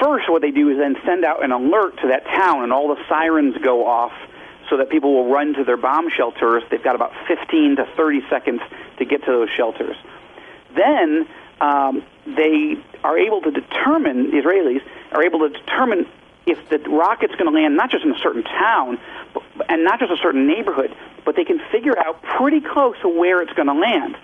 First, 0.00 0.28
what 0.28 0.42
they 0.42 0.50
do 0.50 0.68
is 0.70 0.78
then 0.78 0.96
send 1.06 1.24
out 1.24 1.44
an 1.44 1.52
alert 1.52 2.00
to 2.00 2.08
that 2.08 2.24
town, 2.24 2.64
and 2.64 2.72
all 2.72 2.88
the 2.88 3.00
sirens 3.08 3.56
go 3.62 3.86
off 3.86 4.12
so 4.70 4.76
that 4.76 4.88
people 4.88 5.12
will 5.12 5.30
run 5.30 5.52
to 5.54 5.64
their 5.64 5.76
bomb 5.76 6.08
shelters. 6.08 6.62
They've 6.70 6.82
got 6.82 6.94
about 6.94 7.12
15 7.26 7.76
to 7.76 7.86
30 7.96 8.20
seconds 8.30 8.62
to 8.98 9.04
get 9.04 9.24
to 9.24 9.32
those 9.32 9.50
shelters. 9.50 9.96
Then 10.74 11.26
um, 11.60 12.02
they 12.24 12.76
are 13.02 13.18
able 13.18 13.42
to 13.42 13.50
determine, 13.50 14.30
the 14.30 14.36
Israelis 14.38 14.82
are 15.12 15.22
able 15.22 15.40
to 15.40 15.48
determine 15.50 16.06
if 16.46 16.58
the 16.70 16.78
rocket's 16.88 17.34
going 17.34 17.52
to 17.52 17.60
land 17.60 17.76
not 17.76 17.90
just 17.90 18.04
in 18.04 18.12
a 18.12 18.18
certain 18.18 18.44
town 18.44 18.98
and 19.68 19.84
not 19.84 19.98
just 19.98 20.12
a 20.12 20.16
certain 20.22 20.46
neighborhood, 20.46 20.94
but 21.24 21.36
they 21.36 21.44
can 21.44 21.60
figure 21.70 21.98
out 21.98 22.22
pretty 22.22 22.60
close 22.60 22.96
to 23.02 23.08
where 23.08 23.42
it's 23.42 23.52
going 23.52 23.68
to 23.68 23.74
land. 23.74 24.16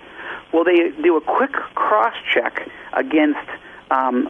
Well, 0.53 0.63
they 0.63 0.89
do 1.03 1.17
a 1.17 1.21
quick 1.21 1.51
cross 1.51 2.15
check 2.33 2.67
against 2.93 3.47
um, 3.91 4.29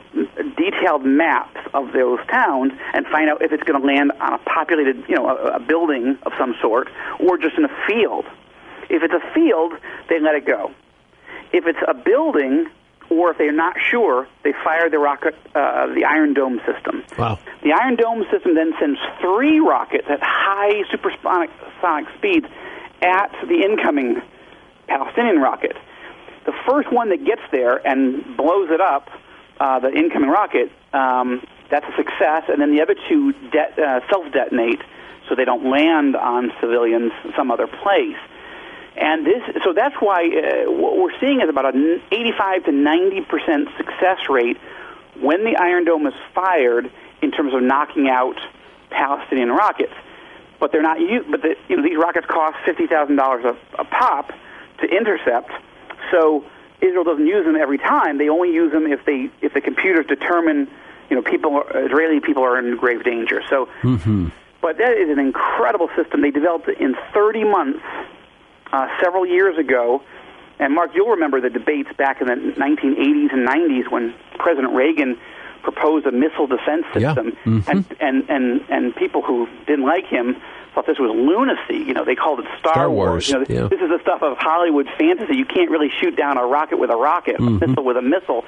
detailed 0.58 1.06
maps 1.06 1.58
of 1.74 1.92
those 1.94 2.20
towns 2.28 2.74
and 2.94 3.06
find 3.08 3.30
out 3.30 3.42
if 3.42 3.52
it's 3.52 3.64
going 3.64 3.80
to 3.80 3.86
land 3.86 4.12
on 4.20 4.34
a 4.34 4.38
populated, 4.40 5.04
you 5.08 5.16
know, 5.16 5.28
a, 5.30 5.56
a 5.56 5.60
building 5.60 6.18
of 6.24 6.32
some 6.38 6.56
sort 6.62 6.90
or 7.20 7.38
just 7.38 7.58
in 7.58 7.66
a 7.66 7.86
field. 7.88 8.26
If 8.90 9.04
it's 9.04 9.14
a 9.14 9.34
field, 9.34 9.74
they 10.10 10.20
let 10.20 10.36
it 10.36 10.46
go. 10.46 10.72
If 11.52 11.66
it's 11.66 11.80
a 11.88 11.94
building, 11.94 12.68
or 13.10 13.32
if 13.32 13.38
they're 13.38 13.52
not 13.52 13.76
sure, 13.80 14.28
they 14.44 14.54
fire 14.64 14.90
the 14.90 15.00
rocket, 15.00 15.36
uh, 15.56 15.88
the 15.94 16.06
Iron 16.06 16.34
Dome 16.34 16.60
system. 16.66 17.04
Wow. 17.18 17.40
The 17.64 17.74
Iron 17.74 17.96
Dome 17.96 18.26
system 18.32 18.56
then 18.56 18.74
sends 18.80 19.00
three 19.22 19.60
rockets 19.60 20.08
at 20.10 20.20
high 20.22 20.84
supersonic 20.92 21.50
sonic 21.82 22.08
speeds 22.18 22.48
at 23.02 23.32
the 23.48 23.62
incoming 23.64 24.22
Palestinian 24.88 25.40
rocket. 25.40 25.76
The 26.46 26.54
first 26.68 26.92
one 26.92 27.10
that 27.10 27.26
gets 27.26 27.42
there 27.52 27.86
and 27.86 28.38
blows 28.38 28.70
it 28.72 28.82
up 28.82 29.10
uh, 29.60 29.80
the 29.80 29.92
incoming 29.92 30.30
rocket, 30.30 30.72
um, 30.94 31.46
that's 31.70 31.86
a 31.86 31.96
success. 31.96 32.44
And 32.48 32.62
then 32.62 32.76
the 32.76 32.82
other 32.82 32.96
two 33.10 33.34
de- 33.34 33.82
uh, 33.82 34.00
self 34.10 34.32
detonate 34.32 34.82
so 35.28 35.36
they 35.36 35.46
don't 35.46 35.70
land 35.70 36.16
on 36.16 36.52
civilians 36.62 37.12
some 37.36 37.52
other 37.52 37.68
place. 37.68 38.18
And 38.96 39.26
this, 39.26 39.44
so 39.64 39.74
that's 39.74 39.96
why 40.00 40.26
uh, 40.26 40.72
what 40.72 40.98
we're 40.98 41.18
seeing 41.20 41.42
is 41.42 41.50
about 41.50 41.76
an 41.76 42.02
85 42.12 42.66
to 42.66 42.72
90 42.72 43.22
percent 43.22 43.68
success 43.78 44.30
rate 44.30 44.58
when 45.20 45.44
the 45.44 45.56
Iron 45.56 45.86
Dome 45.86 46.08
is 46.08 46.14
fired 46.34 46.92
in 47.22 47.32
terms 47.32 47.54
of 47.54 47.62
knocking 47.62 48.10
out 48.10 48.40
Palestinian 48.90 49.52
rockets. 49.52 49.94
But 50.60 50.72
they're 50.72 50.82
not. 50.82 50.98
But 51.30 51.44
the, 51.44 51.56
you 51.68 51.78
know, 51.78 51.84
these 51.84 51.98
rockets 51.98 52.26
cost 52.26 52.58
fifty 52.66 52.88
thousand 52.88 53.18
dollars 53.18 53.46
a 53.78 53.84
pop 53.84 54.32
to 54.80 54.88
intercept. 54.88 55.52
So 56.10 56.46
Israel 56.82 57.04
doesn't 57.04 57.26
use 57.26 57.46
them 57.46 57.56
every 57.56 57.78
time. 57.78 58.18
They 58.18 58.30
only 58.30 58.52
use 58.52 58.72
them 58.72 58.86
if 58.88 59.06
they 59.06 59.30
if 59.42 59.54
the 59.54 59.62
computers 59.62 60.06
determine 60.06 60.70
you 61.10 61.16
know 61.16 61.22
people 61.22 61.64
Israeli 61.74 62.20
people 62.20 62.44
are 62.44 62.58
in 62.60 62.78
grave 62.78 63.04
danger. 63.04 63.42
So, 63.50 63.70
mm-hmm. 63.82 64.30
but 64.62 64.78
that 64.78 64.98
is 64.98 65.10
an 65.10 65.20
incredible 65.20 65.90
system. 65.96 66.22
They 66.22 66.32
developed 66.32 66.68
it 66.68 66.80
in 66.80 66.96
30 67.14 67.44
months 67.46 67.84
uh, 68.72 68.88
several 69.02 69.26
years 69.26 69.58
ago. 69.58 70.04
And 70.60 70.74
Mark, 70.74 70.92
you'll 70.96 71.10
remember 71.10 71.40
the 71.40 71.52
debates 71.52 71.90
back 71.98 72.20
in 72.20 72.28
the 72.28 72.34
1980s 72.34 73.32
and 73.32 73.48
90s 73.48 73.92
when 73.92 74.16
President 74.40 74.74
Reagan 74.74 75.18
proposed 75.62 76.08
a 76.08 76.12
missile 76.12 76.48
defense 76.48 76.86
system, 76.94 77.28
yeah. 77.28 77.44
mm-hmm. 77.46 77.70
and, 77.70 77.86
and 78.00 78.30
and 78.30 78.62
and 78.70 78.96
people 78.96 79.22
who 79.22 79.48
didn't 79.68 79.86
like 79.86 80.06
him 80.06 80.36
thought 80.78 80.86
this 80.86 81.00
was 81.00 81.10
lunacy. 81.10 81.84
You 81.88 81.94
know, 81.96 82.06
they 82.06 82.14
called 82.14 82.40
it 82.40 82.46
Star, 82.60 82.74
Star 82.74 82.92
Wars. 82.92 83.10
Wars. 83.10 83.30
You 83.30 83.56
know, 83.56 83.64
yeah. 83.64 83.68
This 83.68 83.82
is 83.82 83.90
the 83.90 83.98
stuff 84.02 84.22
of 84.22 84.38
Hollywood 84.38 84.88
fantasy. 84.98 85.36
You 85.36 85.46
can't 85.46 85.72
really 85.72 85.90
shoot 85.90 86.16
down 86.16 86.38
a 86.38 86.46
rocket 86.46 86.78
with 86.78 86.92
a 86.92 86.96
rocket, 86.96 87.38
mm-hmm. 87.38 87.64
a 87.64 87.68
missile 87.68 87.84
with 87.84 87.98
a 87.98 88.02
missile. 88.04 88.46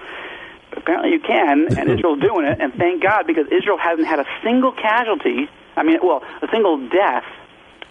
Apparently, 0.74 1.12
you 1.12 1.20
can, 1.20 1.76
and 1.76 1.90
Israel's 1.98 2.22
doing 2.22 2.46
it. 2.46 2.62
And 2.62 2.72
thank 2.76 3.02
God, 3.02 3.26
because 3.26 3.48
Israel 3.52 3.80
hasn't 3.80 4.08
had 4.08 4.20
a 4.20 4.26
single 4.44 4.72
casualty. 4.72 5.50
I 5.76 5.82
mean, 5.82 5.98
well, 6.04 6.22
a 6.44 6.48
single 6.52 6.78
death 6.90 7.26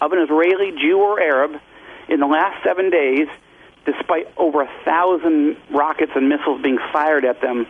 of 0.00 0.12
an 0.12 0.21
Israeli 0.21 0.71
Jew 0.71 0.99
or 0.99 1.21
Arab 1.21 1.61
in 2.09 2.21
the 2.21 2.26
last 2.26 2.62
seven 2.62 2.90
days, 2.90 3.26
despite 3.87 4.28
over 4.37 4.62
a 4.62 4.71
thousand 4.85 5.57
rockets 5.71 6.12
and 6.14 6.28
missiles 6.28 6.62
being 6.62 6.78
fired 6.92 7.25
at 7.25 7.40
them 7.40 7.66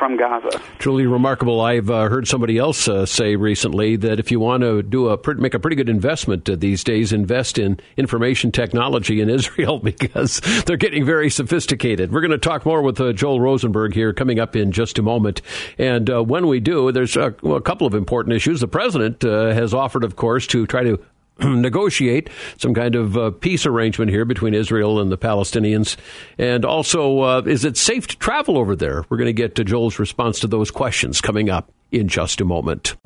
from 0.00 0.16
Gaza. 0.16 0.48
Truly 0.78 1.06
remarkable. 1.06 1.60
I've 1.60 1.90
uh, 1.90 2.08
heard 2.08 2.26
somebody 2.26 2.56
else 2.56 2.88
uh, 2.88 3.04
say 3.04 3.36
recently 3.36 3.96
that 3.96 4.18
if 4.18 4.30
you 4.30 4.40
want 4.40 4.62
to 4.62 4.82
do 4.82 5.10
a 5.10 5.34
make 5.34 5.52
a 5.52 5.60
pretty 5.60 5.76
good 5.76 5.90
investment 5.90 6.48
uh, 6.48 6.56
these 6.56 6.82
days, 6.82 7.12
invest 7.12 7.58
in 7.58 7.78
information 7.98 8.50
technology 8.50 9.20
in 9.20 9.28
Israel 9.38 9.78
because 9.78 10.40
they're 10.64 10.78
getting 10.78 11.04
very 11.04 11.28
sophisticated. 11.28 12.12
We're 12.12 12.22
going 12.22 12.30
to 12.30 12.38
talk 12.38 12.64
more 12.64 12.80
with 12.80 12.98
uh, 12.98 13.12
Joel 13.12 13.42
Rosenberg 13.42 13.92
here 13.92 14.14
coming 14.14 14.40
up 14.40 14.56
in 14.56 14.72
just 14.72 14.98
a 14.98 15.02
moment. 15.02 15.42
And 15.76 16.08
uh, 16.08 16.24
when 16.24 16.46
we 16.46 16.60
do, 16.60 16.90
there's 16.92 17.16
a, 17.16 17.34
well, 17.42 17.56
a, 17.56 17.60
couple 17.60 17.86
of 17.86 17.94
important 17.94 18.34
issues. 18.34 18.60
The 18.60 18.68
president 18.68 19.22
has 19.22 19.74
offered, 19.74 20.02
of 20.02 20.16
course, 20.16 20.46
to 20.48 20.66
try 20.66 20.82
to 20.82 20.98
negotiate 21.44 22.30
some 22.58 22.74
kind 22.74 22.94
of 22.94 23.16
uh, 23.16 23.30
peace 23.30 23.66
arrangement 23.66 24.10
here 24.10 24.24
between 24.24 24.54
Israel 24.54 25.00
and 25.00 25.10
the 25.10 25.18
Palestinians? 25.18 25.96
And 26.38 26.64
also, 26.64 27.20
uh, 27.20 27.42
is 27.46 27.64
it 27.64 27.76
safe 27.76 28.06
to 28.08 28.18
travel 28.18 28.58
over 28.58 28.76
there? 28.76 29.04
We're 29.08 29.16
going 29.16 29.26
to 29.26 29.32
get 29.32 29.54
to 29.56 29.64
Joel's 29.64 29.98
response 29.98 30.40
to 30.40 30.46
those 30.46 30.70
questions 30.70 31.20
coming 31.20 31.50
up 31.50 31.70
in 31.90 32.08
just 32.08 32.40
a 32.40 32.44
moment. 32.44 32.96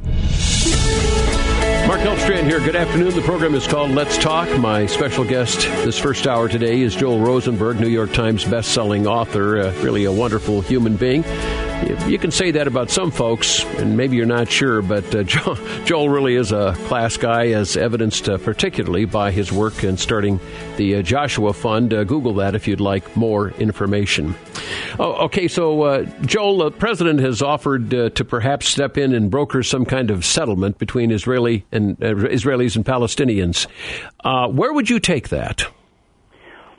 Mark 1.86 2.00
Elfstrand 2.00 2.44
here. 2.44 2.60
Good 2.60 2.76
afternoon. 2.76 3.14
The 3.14 3.20
program 3.20 3.54
is 3.54 3.66
called 3.66 3.90
Let's 3.90 4.16
Talk. 4.16 4.48
My 4.58 4.86
special 4.86 5.22
guest 5.22 5.60
this 5.84 5.98
first 5.98 6.26
hour 6.26 6.48
today 6.48 6.80
is 6.80 6.96
Joel 6.96 7.20
Rosenberg, 7.20 7.78
New 7.78 7.88
York 7.88 8.12
Times 8.12 8.42
best-selling 8.44 9.06
author, 9.06 9.58
uh, 9.58 9.72
really 9.82 10.04
a 10.04 10.12
wonderful 10.12 10.62
human 10.62 10.96
being. 10.96 11.22
You 12.07 12.19
can 12.19 12.31
say 12.31 12.50
that 12.50 12.66
about 12.66 12.90
some 12.90 13.11
folks, 13.11 13.64
and 13.78 13.97
maybe 13.97 14.16
you're 14.16 14.26
not 14.26 14.50
sure, 14.50 14.83
but 14.83 15.14
uh, 15.14 15.23
Joel 15.85 16.09
really 16.09 16.35
is 16.35 16.52
a 16.52 16.75
class 16.87 17.16
guy, 17.16 17.49
as 17.49 17.76
evidenced 17.76 18.28
uh, 18.28 18.38
particularly 18.38 19.04
by 19.04 19.31
his 19.31 19.50
work 19.50 19.83
in 19.83 19.97
starting 19.97 20.38
the 20.76 20.97
uh, 20.97 21.02
Joshua 21.02 21.52
Fund. 21.52 21.93
Uh, 21.93 22.04
Google 22.04 22.35
that 22.35 22.54
if 22.54 22.69
you'd 22.69 22.81
like 22.81 23.16
more 23.16 23.50
information. 23.52 24.35
Oh, 24.99 25.25
okay, 25.25 25.49
so 25.49 25.83
uh, 25.83 26.04
Joel, 26.26 26.59
the 26.59 26.71
president 26.71 27.21
has 27.21 27.43
offered 27.43 27.93
uh, 27.93 28.11
to 28.11 28.25
perhaps 28.25 28.69
step 28.69 28.97
in 28.97 29.14
and 29.14 29.31
broker 29.31 29.62
some 29.62 29.85
kind 29.85 30.11
of 30.11 30.25
settlement 30.25 30.78
between 30.78 31.11
Israeli 31.11 31.64
and 31.73 31.99
Israelis 31.99 32.76
and 32.76 32.85
Palestinians. 32.85 33.66
where 34.23 34.73
would 34.73 34.90
you 34.90 35.00
take 35.00 35.31
that? 35.31 35.66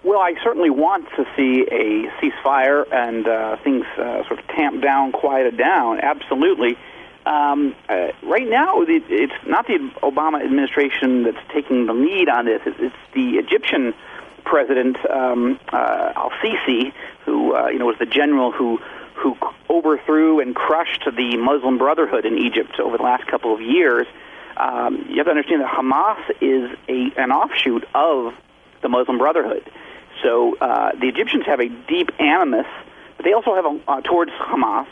Well, 0.06 0.20
I 0.20 0.36
certainly 0.44 0.70
want 0.70 1.08
to 1.16 1.26
see 1.36 1.64
a 1.64 2.12
ceasefire 2.22 2.86
and 2.94 3.28
uh, 3.28 3.58
things 3.64 3.86
uh, 3.98 4.24
sort 4.28 4.40
of 4.40 4.48
tamped 4.50 4.82
down, 4.84 5.12
quieted 5.12 5.58
down. 5.58 6.00
Absolutely. 6.00 6.78
Um, 7.26 7.76
uh, 7.90 8.10
right 8.22 8.48
now, 8.48 8.84
it, 8.84 9.04
it's 9.10 9.34
not 9.48 9.66
the 9.66 9.80
Obama 10.04 10.46
administration 10.46 11.24
that's 11.24 11.40
taking 11.52 11.88
the 11.88 11.94
lead 11.94 12.30
on 12.30 12.46
this. 12.46 12.62
It's, 12.68 12.78
it's 12.80 12.96
the 13.16 13.40
Egyptian 13.40 13.96
president 14.44 15.04
um, 15.10 15.60
uh, 15.74 16.14
Al 16.16 16.30
Sisi, 16.40 16.94
who 17.26 17.56
uh, 17.56 17.70
you 17.70 17.80
know 17.80 17.88
was 17.88 17.98
the 17.98 18.06
general 18.06 18.52
who 18.52 18.78
who 19.16 19.36
overthrew 19.72 20.40
and 20.40 20.56
crushed 20.56 21.06
the 21.06 21.36
Muslim 21.38 21.80
Brotherhood 21.80 22.28
in 22.28 22.38
Egypt 22.38 22.80
over 22.80 22.98
the 22.98 23.04
last 23.04 23.26
couple 23.26 23.56
of 23.56 23.60
years. 23.60 24.06
Um, 24.56 25.08
you 25.10 25.18
have 25.18 25.26
to 25.26 25.32
understand 25.32 25.62
that 25.62 25.74
Hamas 25.74 26.20
is 26.42 26.78
a 26.88 27.12
an 27.20 27.32
offshoot 27.32 27.88
of 27.96 28.36
the 28.84 28.90
Muslim 28.90 29.18
Brotherhood. 29.18 29.64
So 30.26 30.58
uh, 30.60 30.92
the 31.00 31.08
Egyptians 31.08 31.46
have 31.46 31.60
a 31.60 31.70
deep 31.70 32.10
animus, 32.20 32.66
but 33.16 33.26
they 33.26 33.34
also 33.34 33.54
have 33.54 33.66
a, 33.66 33.80
uh, 33.88 34.02
towards 34.02 34.32
Hamas. 34.32 34.88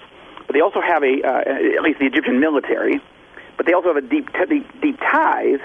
But 0.46 0.54
they 0.54 0.62
also 0.62 0.80
have 0.80 1.02
a, 1.02 1.24
uh, 1.24 1.78
at 1.78 1.82
least 1.82 1.98
the 1.98 2.06
Egyptian 2.06 2.40
military, 2.40 3.02
but 3.58 3.66
they 3.66 3.74
also 3.74 3.88
have 3.88 3.98
a 3.98 4.08
deep, 4.08 4.30
deep, 4.48 4.82
deep 4.82 5.00
ties 5.00 5.60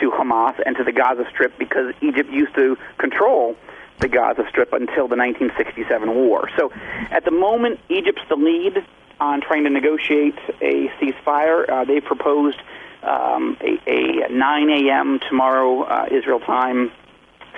to 0.00 0.10
Hamas 0.10 0.60
and 0.66 0.76
to 0.76 0.84
the 0.84 0.92
Gaza 0.92 1.24
Strip 1.30 1.56
because 1.58 1.94
Egypt 2.02 2.30
used 2.30 2.54
to 2.56 2.76
control 2.98 3.56
the 4.00 4.08
Gaza 4.08 4.44
Strip 4.50 4.74
until 4.74 5.08
the 5.08 5.16
1967 5.16 6.14
war. 6.14 6.50
So 6.58 6.70
at 7.10 7.24
the 7.24 7.30
moment, 7.30 7.80
Egypt's 7.88 8.28
the 8.28 8.36
lead 8.36 8.84
on 9.18 9.40
trying 9.40 9.64
to 9.64 9.70
negotiate 9.70 10.36
a 10.60 10.88
ceasefire. 11.00 11.66
Uh, 11.66 11.84
they 11.86 12.02
proposed 12.02 12.58
um, 13.02 13.56
a, 13.62 14.26
a 14.26 14.28
9 14.28 14.70
a.m. 14.70 15.20
tomorrow 15.20 15.84
uh, 15.84 16.06
Israel 16.10 16.40
time 16.40 16.92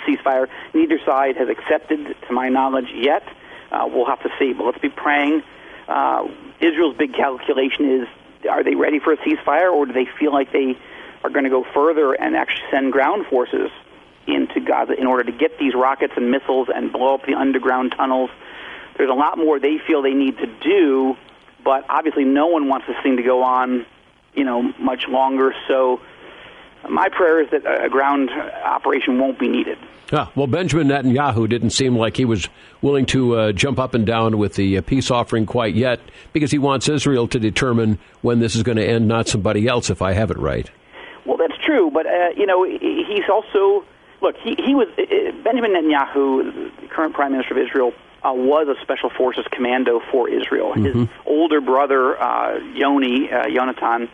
ceasefire. 0.09 0.49
Neither 0.75 0.99
side 1.05 1.37
has 1.37 1.49
accepted, 1.49 2.17
to 2.27 2.33
my 2.33 2.49
knowledge, 2.49 2.89
yet. 2.95 3.23
Uh, 3.71 3.87
we'll 3.93 4.07
have 4.07 4.23
to 4.23 4.31
see, 4.39 4.55
but 4.55 4.65
let's 4.65 4.79
be 4.79 4.89
praying. 4.89 5.43
Uh, 5.87 6.27
Israel's 6.61 6.97
big 6.97 7.15
calculation 7.15 8.01
is: 8.01 8.09
Are 8.49 8.65
they 8.65 8.75
ready 8.75 8.99
for 8.99 9.13
a 9.13 9.17
ceasefire, 9.19 9.71
or 9.73 9.87
do 9.87 9.93
they 9.93 10.07
feel 10.19 10.33
like 10.33 10.53
they 10.53 10.79
are 11.23 11.31
going 11.31 11.45
to 11.45 11.51
go 11.51 11.65
further 11.75 12.13
and 12.15 12.37
actually 12.37 12.65
send 12.71 12.93
ground 12.93 13.27
forces 13.27 13.71
into 14.27 14.61
Gaza 14.61 14.93
in 14.93 15.07
order 15.07 15.25
to 15.25 15.33
get 15.33 15.59
these 15.59 15.75
rockets 15.75 16.13
and 16.17 16.31
missiles 16.31 16.69
and 16.75 16.93
blow 16.93 17.15
up 17.15 17.27
the 17.27 17.35
underground 17.35 17.95
tunnels? 17.97 18.31
There's 18.97 19.11
a 19.11 19.15
lot 19.15 19.39
more 19.39 19.61
they 19.61 19.79
feel 19.87 20.03
they 20.03 20.15
need 20.15 20.39
to 20.39 20.47
do, 20.47 21.17
but 21.65 21.85
obviously, 21.89 22.25
no 22.25 22.47
one 22.47 22.69
wants 22.69 22.87
this 22.87 22.97
thing 23.03 23.17
to 23.17 23.23
go 23.23 23.43
on, 23.43 23.87
you 24.35 24.45
know, 24.45 24.63
much 24.79 25.07
longer. 25.09 25.55
So 25.69 26.01
my 26.89 27.09
prayer 27.09 27.43
is 27.43 27.51
that 27.51 27.85
a 27.85 27.89
ground 27.89 28.31
operation 28.31 29.19
won't 29.19 29.39
be 29.39 29.49
needed. 29.49 29.79
Ah, 30.11 30.31
well, 30.35 30.47
Benjamin 30.47 30.89
Netanyahu 30.89 31.49
didn't 31.49 31.71
seem 31.71 31.95
like 31.95 32.17
he 32.17 32.25
was 32.25 32.49
willing 32.81 33.05
to 33.07 33.37
uh, 33.37 33.53
jump 33.53 33.79
up 33.79 33.93
and 33.93 34.07
down 34.07 34.39
with 34.39 34.55
the 34.55 34.79
uh, 34.79 34.83
peace 34.83 35.11
offering 35.11 35.45
quite 35.45 35.75
yet 35.75 36.01
because 36.33 36.51
he 36.51 36.59
wants 36.59 36.89
Israel 36.89 37.29
to 37.29 37.39
determine 37.39 37.99
when 38.23 38.39
this 38.39 38.57
is 38.57 38.63
going 38.63 38.79
to 38.79 38.87
end, 38.87 39.07
not 39.07 39.29
somebody 39.29 39.67
else, 39.67 39.91
if 39.91 40.01
I 40.01 40.13
have 40.13 40.31
it 40.31 40.39
right. 40.39 40.71
Well, 41.27 41.37
that's 41.37 41.59
true, 41.63 41.91
but, 41.91 42.07
uh, 42.07 42.31
you 42.37 42.47
know, 42.47 42.65
he's 42.65 43.29
also, 43.31 43.85
look, 44.23 44.37
he, 44.39 44.57
he 44.65 44.75
was, 44.75 44.89
uh, 44.97 45.03
uh, 45.03 45.33
Benjamin 45.43 45.73
Netanyahu, 45.73 46.81
the 46.81 46.87
current 46.89 47.13
prime 47.13 47.33
minister 47.33 47.53
of 47.53 47.67
Israel, 47.67 47.93
uh, 48.25 48.33
was 48.33 48.67
a 48.67 48.81
special 48.81 49.11
forces 49.11 49.45
commando 49.53 50.01
for 50.11 50.29
Israel. 50.31 50.73
Mm-hmm. 50.73 51.01
His 51.01 51.09
older 51.27 51.61
brother, 51.61 52.19
uh, 52.19 52.59
Yoni, 52.73 53.31
uh, 53.31 53.45
Yonatan, 53.45 54.09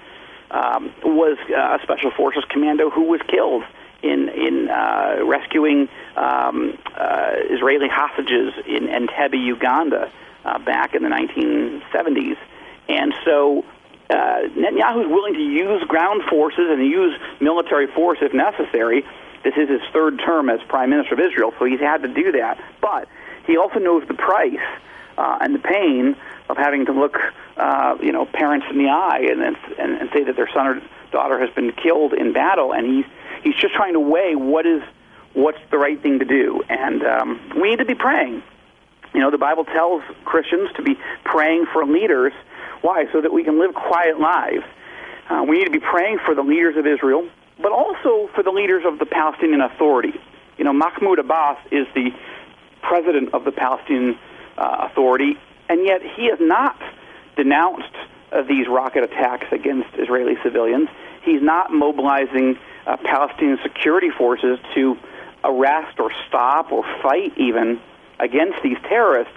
um, 0.54 0.92
was 1.02 1.36
uh, 1.50 1.78
a 1.78 1.82
special 1.82 2.10
forces 2.12 2.44
commando 2.48 2.88
who 2.88 3.02
was 3.02 3.20
killed 3.26 3.64
in 4.02 4.28
in 4.28 4.68
uh, 4.70 5.16
rescuing 5.24 5.88
um, 6.16 6.78
uh, 6.96 7.32
Israeli 7.50 7.88
hostages 7.88 8.54
in 8.66 8.86
Entebbe, 8.86 9.42
Uganda, 9.44 10.10
uh, 10.44 10.58
back 10.58 10.94
in 10.94 11.02
the 11.02 11.10
1970s, 11.10 12.38
and 12.88 13.12
so. 13.24 13.64
Uh, 14.10 14.42
Netanyahu 14.54 15.00
is 15.00 15.08
willing 15.08 15.32
to 15.32 15.40
use 15.40 15.82
ground 15.84 16.24
forces 16.28 16.66
and 16.68 16.84
use 16.86 17.18
military 17.40 17.86
force 17.86 18.18
if 18.20 18.34
necessary. 18.34 19.02
This 19.42 19.54
is 19.56 19.66
his 19.70 19.80
third 19.94 20.18
term 20.18 20.50
as 20.50 20.60
prime 20.68 20.90
minister 20.90 21.14
of 21.14 21.20
Israel, 21.20 21.54
so 21.58 21.64
he's 21.64 21.80
had 21.80 22.02
to 22.02 22.08
do 22.08 22.32
that. 22.32 22.62
But 22.82 23.08
he 23.46 23.56
also 23.56 23.78
knows 23.78 24.06
the 24.06 24.12
price 24.12 24.60
uh, 25.16 25.38
and 25.40 25.54
the 25.54 25.58
pain 25.58 26.16
of 26.48 26.56
having 26.56 26.86
to 26.86 26.92
look, 26.92 27.16
uh, 27.56 27.96
you 28.02 28.12
know, 28.12 28.26
parents 28.26 28.66
in 28.70 28.78
the 28.78 28.88
eye 28.88 29.26
and, 29.30 29.42
and 29.42 29.56
and 30.00 30.10
say 30.12 30.24
that 30.24 30.36
their 30.36 30.48
son 30.52 30.66
or 30.66 30.82
daughter 31.12 31.38
has 31.38 31.50
been 31.54 31.72
killed 31.72 32.12
in 32.12 32.32
battle, 32.32 32.72
and 32.72 32.86
he's 32.86 33.04
he's 33.42 33.56
just 33.56 33.74
trying 33.74 33.94
to 33.94 34.00
weigh 34.00 34.34
what 34.34 34.66
is 34.66 34.82
what's 35.32 35.58
the 35.70 35.78
right 35.78 36.00
thing 36.00 36.18
to 36.18 36.24
do, 36.24 36.62
and 36.68 37.02
um, 37.04 37.52
we 37.60 37.70
need 37.70 37.78
to 37.78 37.84
be 37.84 37.94
praying. 37.94 38.42
You 39.14 39.20
know, 39.20 39.30
the 39.30 39.38
Bible 39.38 39.64
tells 39.64 40.02
Christians 40.24 40.70
to 40.76 40.82
be 40.82 40.98
praying 41.24 41.66
for 41.72 41.84
leaders. 41.86 42.32
Why? 42.82 43.06
So 43.12 43.20
that 43.20 43.32
we 43.32 43.44
can 43.44 43.58
live 43.58 43.74
quiet 43.74 44.18
lives. 44.18 44.64
Uh, 45.30 45.44
we 45.48 45.58
need 45.58 45.64
to 45.64 45.70
be 45.70 45.80
praying 45.80 46.18
for 46.18 46.34
the 46.34 46.42
leaders 46.42 46.76
of 46.76 46.86
Israel, 46.86 47.26
but 47.62 47.72
also 47.72 48.28
for 48.34 48.42
the 48.42 48.50
leaders 48.50 48.84
of 48.84 48.98
the 48.98 49.06
Palestinian 49.06 49.60
Authority. 49.60 50.20
You 50.58 50.64
know, 50.64 50.72
Mahmoud 50.72 51.18
Abbas 51.18 51.58
is 51.70 51.86
the 51.94 52.10
president 52.82 53.32
of 53.32 53.44
the 53.44 53.52
Palestinian 53.52 54.18
uh, 54.56 54.88
Authority, 54.90 55.38
and 55.68 55.84
yet 55.84 56.02
he 56.02 56.26
has 56.30 56.38
not 56.40 56.80
denounced 57.36 57.94
uh, 58.32 58.42
these 58.42 58.66
rocket 58.68 59.04
attacks 59.04 59.46
against 59.52 59.88
Israeli 59.98 60.34
civilians. 60.42 60.88
He's 61.22 61.42
not 61.42 61.72
mobilizing 61.72 62.58
uh, 62.86 62.96
Palestinian 62.98 63.58
security 63.62 64.10
forces 64.10 64.58
to 64.74 64.96
arrest 65.42 65.98
or 65.98 66.10
stop 66.28 66.72
or 66.72 66.84
fight 67.02 67.32
even 67.36 67.80
against 68.18 68.62
these 68.62 68.76
terrorists. 68.88 69.34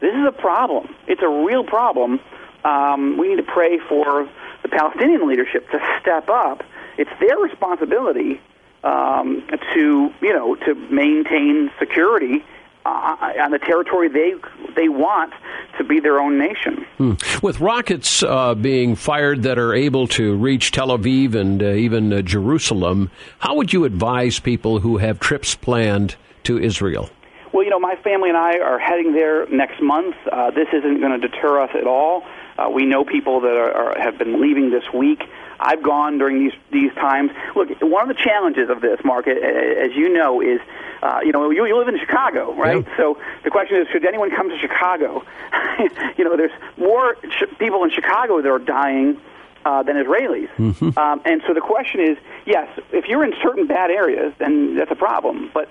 This 0.00 0.14
is 0.14 0.26
a 0.26 0.32
problem. 0.32 0.94
It's 1.06 1.22
a 1.22 1.28
real 1.28 1.64
problem. 1.64 2.20
Um, 2.64 3.16
we 3.18 3.28
need 3.28 3.36
to 3.36 3.42
pray 3.42 3.78
for 3.78 4.28
the 4.62 4.68
Palestinian 4.68 5.26
leadership 5.28 5.70
to 5.70 5.78
step 6.00 6.28
up. 6.28 6.62
It's 6.98 7.10
their 7.20 7.38
responsibility 7.38 8.40
um, 8.84 9.46
to, 9.74 10.12
you 10.20 10.32
know, 10.32 10.54
to 10.54 10.74
maintain 10.74 11.70
security 11.78 12.44
uh, 12.84 13.32
on 13.40 13.50
the 13.50 13.58
territory 13.58 14.08
they 14.08 14.34
they 14.76 14.88
want 14.88 15.32
to 15.78 15.84
be 15.84 16.00
their 16.00 16.20
own 16.20 16.38
nation. 16.38 16.86
Hmm. 16.98 17.14
With 17.42 17.60
rockets 17.60 18.22
uh, 18.22 18.54
being 18.54 18.94
fired 18.96 19.42
that 19.42 19.58
are 19.58 19.74
able 19.74 20.06
to 20.08 20.36
reach 20.36 20.72
Tel 20.72 20.88
Aviv 20.88 21.34
and 21.34 21.62
uh, 21.62 21.66
even 21.66 22.12
uh, 22.12 22.22
Jerusalem, 22.22 23.10
how 23.38 23.56
would 23.56 23.72
you 23.72 23.84
advise 23.84 24.38
people 24.40 24.80
who 24.80 24.98
have 24.98 25.20
trips 25.20 25.54
planned 25.54 26.16
to 26.44 26.58
Israel? 26.58 27.10
Well, 27.52 27.64
you 27.64 27.70
know, 27.70 27.80
my 27.80 27.96
family 27.96 28.28
and 28.28 28.38
I 28.38 28.58
are 28.58 28.78
heading 28.78 29.12
there 29.12 29.46
next 29.46 29.82
month. 29.82 30.14
Uh, 30.30 30.50
this 30.50 30.68
isn't 30.72 31.00
going 31.00 31.20
to 31.20 31.28
deter 31.28 31.60
us 31.60 31.70
at 31.74 31.86
all. 31.86 32.24
Uh, 32.56 32.68
we 32.68 32.84
know 32.84 33.04
people 33.04 33.40
that 33.40 33.56
are, 33.56 33.72
are, 33.72 34.00
have 34.00 34.18
been 34.18 34.40
leaving 34.40 34.70
this 34.70 34.84
week. 34.94 35.22
I've 35.58 35.82
gone 35.82 36.18
during 36.18 36.38
these 36.38 36.52
these 36.70 36.92
times. 36.94 37.32
Look, 37.54 37.68
one 37.82 38.08
of 38.08 38.16
the 38.16 38.22
challenges 38.22 38.70
of 38.70 38.80
this 38.80 39.00
market, 39.04 39.36
as 39.38 39.94
you 39.94 40.08
know, 40.08 40.40
is 40.40 40.60
uh, 41.02 41.20
you 41.24 41.32
know 41.32 41.50
you, 41.50 41.66
you 41.66 41.76
live 41.76 41.88
in 41.88 41.98
Chicago, 41.98 42.54
right? 42.54 42.86
So 42.96 43.18
the 43.44 43.50
question 43.50 43.76
is, 43.80 43.88
should 43.88 44.04
anyone 44.04 44.30
come 44.30 44.48
to 44.50 44.58
Chicago? 44.58 45.24
you 46.18 46.24
know, 46.24 46.36
there's 46.36 46.52
more 46.76 47.14
ch- 47.14 47.58
people 47.58 47.84
in 47.84 47.90
Chicago 47.90 48.42
that 48.42 48.48
are 48.48 48.58
dying 48.58 49.20
uh, 49.64 49.82
than 49.82 49.96
Israelis. 49.96 50.48
Mm-hmm. 50.56 50.98
Um, 50.98 51.20
and 51.24 51.42
so 51.46 51.54
the 51.54 51.60
question 51.60 52.00
is, 52.00 52.18
yes, 52.46 52.68
if 52.92 53.06
you're 53.06 53.24
in 53.24 53.34
certain 53.42 53.66
bad 53.66 53.90
areas, 53.90 54.32
then 54.38 54.76
that's 54.76 54.90
a 54.90 54.96
problem. 54.96 55.50
But 55.52 55.70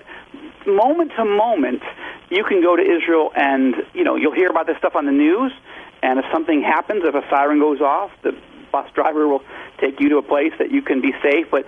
moment 0.66 1.12
to 1.16 1.24
moment, 1.24 1.82
you 2.28 2.44
can 2.44 2.62
go 2.62 2.76
to 2.76 2.82
Israel 2.82 3.32
and 3.34 3.74
you 3.94 4.04
know 4.04 4.16
you'll 4.16 4.34
hear 4.34 4.48
about 4.48 4.66
this 4.66 4.78
stuff 4.78 4.96
on 4.96 5.06
the 5.06 5.12
news. 5.12 5.52
And 6.02 6.18
if 6.18 6.24
something 6.32 6.62
happens, 6.62 7.02
if 7.04 7.14
a 7.14 7.28
siren 7.28 7.60
goes 7.60 7.80
off, 7.80 8.10
the 8.22 8.34
bus 8.72 8.90
driver 8.94 9.28
will 9.28 9.42
take 9.78 10.00
you 10.00 10.08
to 10.10 10.18
a 10.18 10.22
place 10.22 10.52
that 10.58 10.70
you 10.70 10.82
can 10.82 11.00
be 11.00 11.12
safe. 11.22 11.48
But 11.50 11.66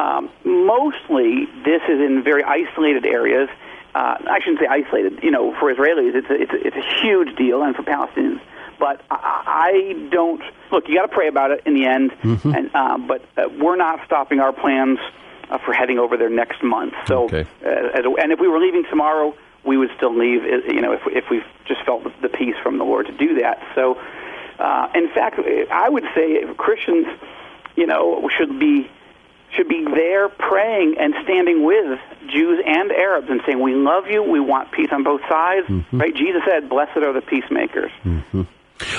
um, 0.00 0.30
mostly, 0.44 1.46
this 1.64 1.82
is 1.88 2.00
in 2.00 2.22
very 2.24 2.42
isolated 2.42 3.04
areas. 3.04 3.48
Uh, 3.94 4.16
I 4.36 4.38
shouldn't 4.40 4.60
say 4.60 4.66
isolated. 4.66 5.20
You 5.22 5.30
know, 5.30 5.54
for 5.58 5.72
Israelis, 5.72 6.14
it's 6.14 6.30
a, 6.30 6.34
it's 6.42 6.52
a, 6.52 6.66
it's 6.66 6.76
a 6.76 7.02
huge 7.02 7.36
deal, 7.36 7.62
and 7.62 7.74
for 7.74 7.82
Palestinians. 7.82 8.40
But 8.78 9.02
I, 9.10 9.42
I 9.46 10.08
don't 10.10 10.42
look. 10.72 10.88
You 10.88 10.94
got 10.94 11.06
to 11.06 11.14
pray 11.14 11.28
about 11.28 11.50
it 11.50 11.62
in 11.66 11.74
the 11.74 11.86
end. 11.86 12.12
Mm-hmm. 12.12 12.54
And 12.54 12.70
uh, 12.74 12.98
but 12.98 13.24
uh, 13.36 13.48
we're 13.60 13.76
not 13.76 14.00
stopping 14.06 14.40
our 14.40 14.52
plans 14.52 14.98
uh, 15.50 15.58
for 15.58 15.72
heading 15.72 15.98
over 15.98 16.16
there 16.16 16.30
next 16.30 16.62
month. 16.62 16.94
So, 17.06 17.24
okay. 17.24 17.46
uh, 17.64 18.22
and 18.22 18.32
if 18.32 18.40
we 18.40 18.48
were 18.48 18.60
leaving 18.60 18.84
tomorrow, 18.88 19.34
we 19.64 19.76
would 19.76 19.90
still 19.96 20.16
leave. 20.16 20.42
Uh, 20.42 20.72
you 20.72 20.80
know, 20.80 20.92
if 20.92 21.02
if 21.06 21.24
we 21.30 21.42
just 21.66 21.82
felt 21.84 22.04
the 22.22 22.28
peace 22.28 22.56
from 22.62 22.78
the 22.78 22.84
Lord 22.84 23.06
to 23.06 23.12
do 23.12 23.34
that. 23.40 23.58
So 23.74 23.98
uh, 24.60 24.88
in 24.94 25.08
fact, 25.08 25.40
I 25.70 25.88
would 25.88 26.04
say 26.14 26.44
Christians, 26.56 27.06
you 27.76 27.86
know, 27.86 28.28
should 28.38 28.58
be 28.58 28.90
should 29.56 29.68
be 29.68 29.84
there 29.84 30.28
praying 30.28 30.96
and 30.98 31.14
standing 31.24 31.64
with 31.64 31.98
Jews 32.28 32.62
and 32.64 32.92
Arabs 32.92 33.28
and 33.30 33.40
saying, 33.46 33.60
"We 33.60 33.74
love 33.74 34.06
you. 34.08 34.22
We 34.22 34.40
want 34.40 34.72
peace 34.72 34.90
on 34.92 35.02
both 35.02 35.20
sides." 35.28 35.66
Mm-hmm. 35.66 36.00
Right? 36.00 36.14
Jesus 36.14 36.42
said, 36.46 36.68
"Blessed 36.68 36.98
are 36.98 37.12
the 37.12 37.22
peacemakers." 37.22 37.90
Mm-hmm. 38.04 38.42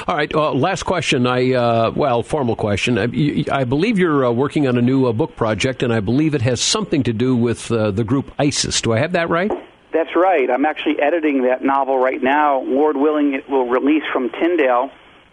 All 0.08 0.16
right. 0.16 0.34
Uh, 0.34 0.54
last 0.54 0.84
question. 0.84 1.26
I 1.26 1.54
uh, 1.54 1.92
well, 1.96 2.24
formal 2.24 2.56
question. 2.56 2.98
I, 2.98 3.06
I 3.52 3.64
believe 3.64 3.98
you're 3.98 4.26
uh, 4.26 4.32
working 4.32 4.68
on 4.68 4.78
a 4.78 4.82
new 4.82 5.08
uh, 5.08 5.14
book 5.14 5.36
project, 5.36 5.84
and 5.84 5.94
I 5.94 6.00
believe 6.00 6.36
it 6.36 6.42
has 6.42 6.62
something 6.62 7.04
to 7.04 7.14
do 7.14 7.36
with 7.36 7.72
uh, 7.72 7.92
the 7.92 8.04
group 8.04 8.32
ISIS. 8.38 8.82
Do 8.82 8.94
I 8.94 9.00
have 9.00 9.14
that 9.14 9.30
right? 9.30 9.52
That's 9.94 10.16
right. 10.16 10.50
I'm 10.50 10.66
actually 10.66 11.00
editing 11.02 11.44
that 11.44 11.64
novel 11.64 11.98
right 11.98 12.22
now. 12.22 12.62
Lord 12.62 12.96
willing, 12.96 13.34
it 13.34 13.50
will 13.50 13.68
release 13.68 14.04
from 14.14 14.30
Tyndale 14.30 14.90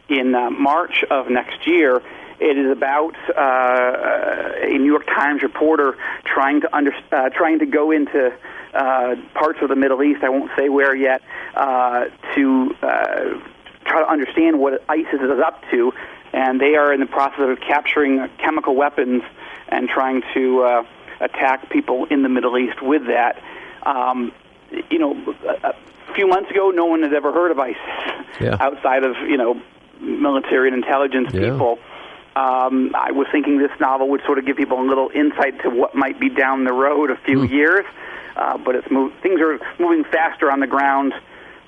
in 0.09 0.35
uh, 0.35 0.51
March 0.51 1.05
of 1.11 1.31
next 1.31 1.67
year. 1.67 2.03
It 2.40 2.57
is 2.57 2.70
about 2.70 3.16
uh, 3.37 4.62
a 4.62 4.79
New 4.79 4.85
York 4.85 5.07
Times 5.07 5.42
reporter 5.42 5.96
trying 6.24 6.61
to 6.61 6.74
under, 6.74 6.92
uh, 7.11 7.31
trying 7.31 7.59
to 7.59 7.66
go 7.66 7.90
into 7.90 8.33
uh, 8.74 9.16
parts 9.35 9.59
of 9.61 9.68
the 9.68 9.77
Middle 9.77 10.03
East. 10.03 10.22
I 10.22 10.29
won't 10.29 10.51
say 10.57 10.68
where 10.68 10.94
yet 10.94 11.20
uh, 11.55 12.05
to 12.37 12.74
uh, 12.83 13.40
try 13.85 14.01
to 14.01 14.09
understand 14.09 14.61
what 14.61 14.85
ISIS 14.88 15.20
is 15.20 15.40
up 15.44 15.62
to, 15.72 15.92
and 16.33 16.61
they 16.61 16.77
are 16.77 16.92
in 16.92 17.01
the 17.01 17.07
process 17.07 17.40
of 17.40 17.61
capturing 17.61 18.29
chemical 18.38 18.77
weapons 18.77 19.22
and 19.68 19.88
trying 19.88 20.22
to 20.35 20.62
uh, 20.62 20.85
attack 21.20 21.70
people 21.70 22.05
in 22.05 22.22
the 22.22 22.29
Middle 22.29 22.57
East 22.57 22.81
with 22.83 23.07
that. 23.07 23.42
Um, 23.85 24.33
you 24.90 24.98
know, 24.98 25.35
a 25.64 25.74
few 26.14 26.29
months 26.29 26.51
ago, 26.51 26.70
no 26.70 26.85
one 26.85 27.03
had 27.03 27.14
ever 27.14 27.33
heard 27.33 27.51
of 27.51 27.59
ISIS 27.59 27.77
yeah. 28.40 28.57
outside 28.61 29.03
of 29.03 29.16
you 29.29 29.37
know 29.37 29.61
military 30.01 30.68
and 30.68 30.77
intelligence 30.77 31.31
yeah. 31.33 31.51
people. 31.51 31.79
Um, 32.38 32.94
I 32.94 33.11
was 33.11 33.27
thinking 33.33 33.59
this 33.59 33.72
novel 33.81 34.11
would 34.11 34.22
sort 34.24 34.38
of 34.38 34.46
give 34.46 34.57
people 34.57 34.81
a 34.81 34.87
little 34.87 35.11
insight 35.12 35.61
to 35.62 35.70
what 35.70 35.96
might 35.96 36.20
be 36.20 36.29
down 36.29 36.62
the 36.62 36.72
road 36.72 37.11
a 37.11 37.16
few 37.16 37.38
mm. 37.38 37.51
years, 37.51 37.85
uh, 38.37 38.57
but 38.59 38.77
it's 38.77 38.88
move, 38.92 39.12
things 39.22 39.40
are 39.40 39.59
moving 39.81 40.05
faster 40.05 40.48
on 40.48 40.61
the 40.61 40.68
ground 40.68 41.14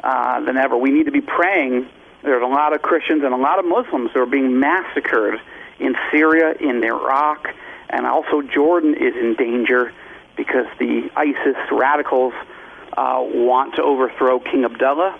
uh, 0.04 0.40
than 0.44 0.56
ever. 0.56 0.76
We 0.76 0.90
need 0.90 1.06
to 1.06 1.10
be 1.10 1.22
praying. 1.22 1.88
There's 2.22 2.42
a 2.42 2.46
lot 2.46 2.72
of 2.72 2.82
Christians 2.82 3.24
and 3.24 3.34
a 3.34 3.36
lot 3.36 3.58
of 3.58 3.64
Muslims 3.64 4.12
who 4.14 4.20
are 4.22 4.26
being 4.26 4.60
massacred 4.60 5.40
in 5.80 5.96
Syria, 6.12 6.54
in 6.60 6.84
Iraq, 6.84 7.48
and 7.88 8.06
also 8.06 8.40
Jordan 8.40 8.94
is 8.94 9.16
in 9.16 9.34
danger 9.34 9.92
because 10.36 10.66
the 10.78 11.10
ISIS 11.16 11.56
radicals 11.72 12.34
uh, 12.96 13.18
want 13.18 13.74
to 13.74 13.82
overthrow 13.82 14.38
King 14.38 14.64
Abdullah 14.64 15.18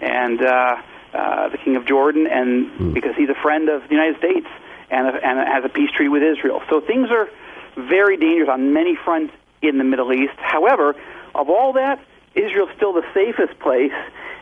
and 0.00 0.40
uh, 0.40 0.76
uh, 1.12 1.48
the 1.50 1.58
King 1.58 1.76
of 1.76 1.84
Jordan, 1.84 2.26
and 2.26 2.70
mm. 2.70 2.94
because 2.94 3.14
he's 3.16 3.28
a 3.28 3.42
friend 3.42 3.68
of 3.68 3.82
the 3.82 3.94
United 3.94 4.16
States 4.16 4.46
and, 4.90 5.06
and 5.06 5.38
has 5.38 5.64
a 5.64 5.68
peace 5.68 5.90
treaty 5.90 6.08
with 6.08 6.22
Israel. 6.22 6.62
So 6.68 6.80
things 6.80 7.08
are 7.10 7.28
very 7.76 8.16
dangerous 8.16 8.48
on 8.48 8.72
many 8.72 8.96
fronts 8.96 9.32
in 9.62 9.78
the 9.78 9.84
Middle 9.84 10.12
East. 10.12 10.34
However, 10.36 10.94
of 11.34 11.50
all 11.50 11.72
that, 11.74 12.00
Israel's 12.34 12.70
still 12.76 12.92
the 12.92 13.06
safest 13.14 13.58
place, 13.58 13.92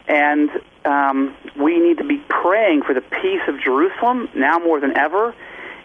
and 0.06 0.50
um, 0.84 1.34
we 1.58 1.78
need 1.80 1.98
to 1.98 2.04
be 2.04 2.18
praying 2.28 2.82
for 2.82 2.94
the 2.94 3.00
peace 3.00 3.42
of 3.48 3.60
Jerusalem 3.60 4.28
now 4.34 4.58
more 4.58 4.80
than 4.80 4.96
ever, 4.96 5.34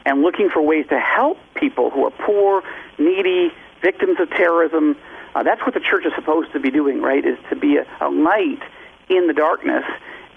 and 0.05 0.21
looking 0.21 0.49
for 0.49 0.61
ways 0.61 0.85
to 0.89 0.99
help 0.99 1.37
people 1.55 1.89
who 1.89 2.05
are 2.05 2.11
poor, 2.11 2.63
needy, 2.97 3.51
victims 3.81 4.19
of 4.19 4.29
terrorism. 4.29 4.97
Uh, 5.33 5.43
that's 5.43 5.61
what 5.61 5.73
the 5.73 5.79
church 5.79 6.05
is 6.05 6.13
supposed 6.15 6.51
to 6.53 6.59
be 6.59 6.71
doing, 6.71 7.01
right? 7.01 7.25
Is 7.25 7.37
to 7.49 7.55
be 7.55 7.77
a, 7.77 7.85
a 8.01 8.09
light 8.09 8.61
in 9.09 9.27
the 9.27 9.33
darkness. 9.33 9.85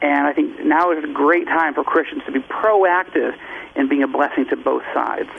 And 0.05 0.27
I 0.27 0.35
think 0.35 0.63
now 0.63 0.93
is 0.93 1.03
a 1.03 1.13
great 1.13 1.47
time 1.47 1.73
for 1.73 1.83
Christians 1.83 2.23
to 2.27 2.33
be 2.33 2.41
proactive 2.41 3.35
in 3.75 3.89
being 3.89 4.03
a 4.03 4.07
blessing 4.07 4.45
to 4.51 4.57
both 4.57 4.83
sides. 4.93 5.31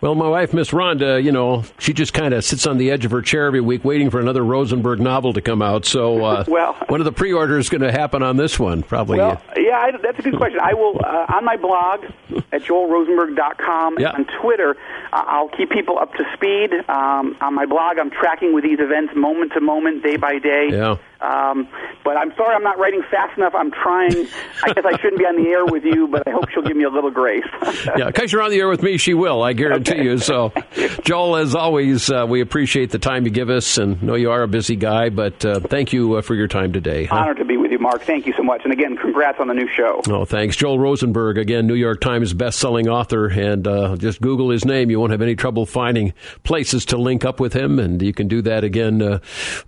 Well, 0.00 0.14
my 0.14 0.28
wife, 0.28 0.52
Miss 0.52 0.70
Rhonda, 0.70 1.22
you 1.22 1.30
know, 1.30 1.64
she 1.78 1.92
just 1.92 2.12
kind 2.12 2.32
of 2.34 2.44
sits 2.44 2.66
on 2.66 2.78
the 2.78 2.90
edge 2.90 3.04
of 3.04 3.10
her 3.10 3.22
chair 3.22 3.46
every 3.46 3.60
week 3.60 3.84
waiting 3.84 4.10
for 4.10 4.20
another 4.20 4.44
Rosenberg 4.44 5.00
novel 5.00 5.32
to 5.32 5.40
come 5.40 5.60
out. 5.60 5.84
So, 5.84 6.24
uh, 6.24 6.44
well, 6.48 6.74
when 6.88 7.00
are 7.00 7.04
the 7.04 7.12
pre-orders 7.12 7.66
is 7.66 7.70
going 7.70 7.82
to 7.82 7.92
happen 7.92 8.22
on 8.22 8.36
this 8.36 8.58
one? 8.58 8.82
Probably. 8.82 9.18
Well, 9.18 9.40
yeah, 9.56 9.76
I, 9.78 9.90
that's 9.96 10.18
a 10.18 10.22
good 10.22 10.36
question. 10.36 10.58
I 10.60 10.74
will 10.74 11.00
uh, 11.04 11.26
on 11.36 11.44
my 11.44 11.56
blog 11.56 12.04
at 12.52 12.62
joelrosenberg.com 12.62 13.98
yeah. 14.00 14.10
on 14.10 14.26
Twitter. 14.40 14.76
Uh, 15.12 15.24
I'll 15.26 15.48
keep 15.48 15.70
people 15.70 15.98
up 15.98 16.12
to 16.14 16.24
speed. 16.34 16.72
Um, 16.88 17.36
on 17.40 17.54
my 17.54 17.66
blog, 17.66 17.98
I'm 17.98 18.10
tracking 18.10 18.54
with 18.54 18.64
these 18.64 18.80
events 18.80 19.14
moment 19.14 19.52
to 19.52 19.60
moment, 19.60 20.02
day 20.02 20.16
by 20.16 20.38
day. 20.38 20.68
Yeah. 20.70 20.96
Um, 21.22 21.68
but 22.04 22.16
I'm 22.16 22.34
sorry 22.36 22.54
I'm 22.54 22.64
not 22.64 22.78
writing 22.78 23.02
fast 23.10 23.36
enough. 23.38 23.54
I'm 23.54 23.70
trying. 23.70 24.26
I 24.64 24.72
guess 24.72 24.84
I 24.84 24.96
shouldn't 24.98 25.18
be 25.18 25.24
on 25.24 25.42
the 25.42 25.48
air 25.50 25.64
with 25.64 25.84
you, 25.84 26.08
but 26.08 26.26
I 26.26 26.30
hope 26.32 26.48
she'll 26.50 26.64
give 26.64 26.76
me 26.76 26.84
a 26.84 26.90
little 26.90 27.10
grace. 27.10 27.44
yeah, 27.96 28.06
because 28.06 28.32
you're 28.32 28.42
on 28.42 28.50
the 28.50 28.58
air 28.58 28.68
with 28.68 28.82
me, 28.82 28.98
she 28.98 29.14
will. 29.14 29.42
I 29.42 29.52
guarantee 29.52 29.92
okay. 29.92 30.02
you. 30.02 30.18
So, 30.18 30.52
Joel, 31.04 31.36
as 31.36 31.54
always, 31.54 32.10
uh, 32.10 32.26
we 32.28 32.40
appreciate 32.40 32.90
the 32.90 32.98
time 32.98 33.24
you 33.24 33.30
give 33.30 33.50
us, 33.50 33.78
and 33.78 34.02
know 34.02 34.14
you 34.14 34.30
are 34.30 34.42
a 34.42 34.48
busy 34.48 34.76
guy, 34.76 35.10
but 35.10 35.44
uh, 35.44 35.60
thank 35.60 35.92
you 35.92 36.16
uh, 36.16 36.22
for 36.22 36.34
your 36.34 36.48
time 36.48 36.72
today. 36.72 37.04
Huh? 37.04 37.16
Honored 37.16 37.36
to 37.36 37.44
be 37.44 37.56
with 37.56 37.70
you, 37.70 37.78
Mark. 37.78 38.02
Thank 38.02 38.26
you 38.26 38.34
so 38.36 38.42
much, 38.42 38.62
and 38.64 38.72
again, 38.72 38.96
congrats 38.96 39.38
on 39.40 39.46
the 39.46 39.54
new 39.54 39.68
show. 39.68 40.02
Oh, 40.08 40.24
thanks, 40.24 40.56
Joel 40.56 40.78
Rosenberg. 40.78 41.38
Again, 41.38 41.66
New 41.66 41.74
York 41.74 42.00
Times 42.00 42.34
best-selling 42.34 42.88
author, 42.88 43.28
and 43.28 43.66
uh, 43.66 43.96
just 43.96 44.20
Google 44.20 44.50
his 44.50 44.64
name. 44.64 44.90
You 44.90 44.98
won't 44.98 45.12
have 45.12 45.22
any 45.22 45.36
trouble 45.36 45.66
finding 45.66 46.14
places 46.42 46.86
to 46.86 46.96
link 46.96 47.24
up 47.24 47.38
with 47.38 47.52
him, 47.52 47.78
and 47.78 48.02
you 48.02 48.12
can 48.12 48.26
do 48.26 48.42
that 48.42 48.64
again 48.64 49.00
uh, 49.00 49.18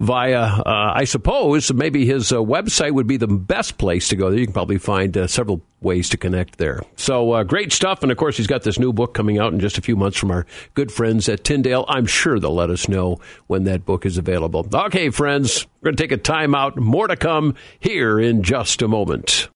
via, 0.00 0.40
uh, 0.40 0.92
I 0.94 1.04
suppose, 1.04 1.43
maybe 1.72 2.06
his 2.06 2.24
his 2.24 2.32
uh, 2.32 2.36
website 2.36 2.92
would 2.92 3.06
be 3.06 3.16
the 3.16 3.26
best 3.26 3.76
place 3.76 4.08
to 4.08 4.16
go. 4.16 4.30
There. 4.30 4.38
You 4.38 4.46
can 4.46 4.54
probably 4.54 4.78
find 4.78 5.16
uh, 5.16 5.26
several 5.26 5.60
ways 5.80 6.08
to 6.10 6.16
connect 6.16 6.56
there. 6.56 6.80
So 6.96 7.32
uh, 7.32 7.42
great 7.42 7.72
stuff. 7.72 8.02
And 8.02 8.10
of 8.10 8.16
course, 8.16 8.36
he's 8.36 8.46
got 8.46 8.62
this 8.62 8.78
new 8.78 8.92
book 8.92 9.12
coming 9.14 9.38
out 9.38 9.52
in 9.52 9.60
just 9.60 9.76
a 9.76 9.82
few 9.82 9.96
months 9.96 10.16
from 10.16 10.30
our 10.30 10.46
good 10.72 10.90
friends 10.90 11.28
at 11.28 11.44
Tyndale. 11.44 11.84
I'm 11.88 12.06
sure 12.06 12.40
they'll 12.40 12.54
let 12.54 12.70
us 12.70 12.88
know 12.88 13.20
when 13.46 13.64
that 13.64 13.84
book 13.84 14.06
is 14.06 14.16
available. 14.16 14.66
Okay, 14.72 15.10
friends, 15.10 15.66
we're 15.80 15.88
going 15.88 15.96
to 15.96 16.02
take 16.02 16.12
a 16.12 16.16
time 16.16 16.54
out. 16.54 16.76
More 16.76 17.06
to 17.06 17.16
come 17.16 17.54
here 17.80 18.18
in 18.18 18.42
just 18.42 18.80
a 18.80 18.88
moment. 18.88 19.48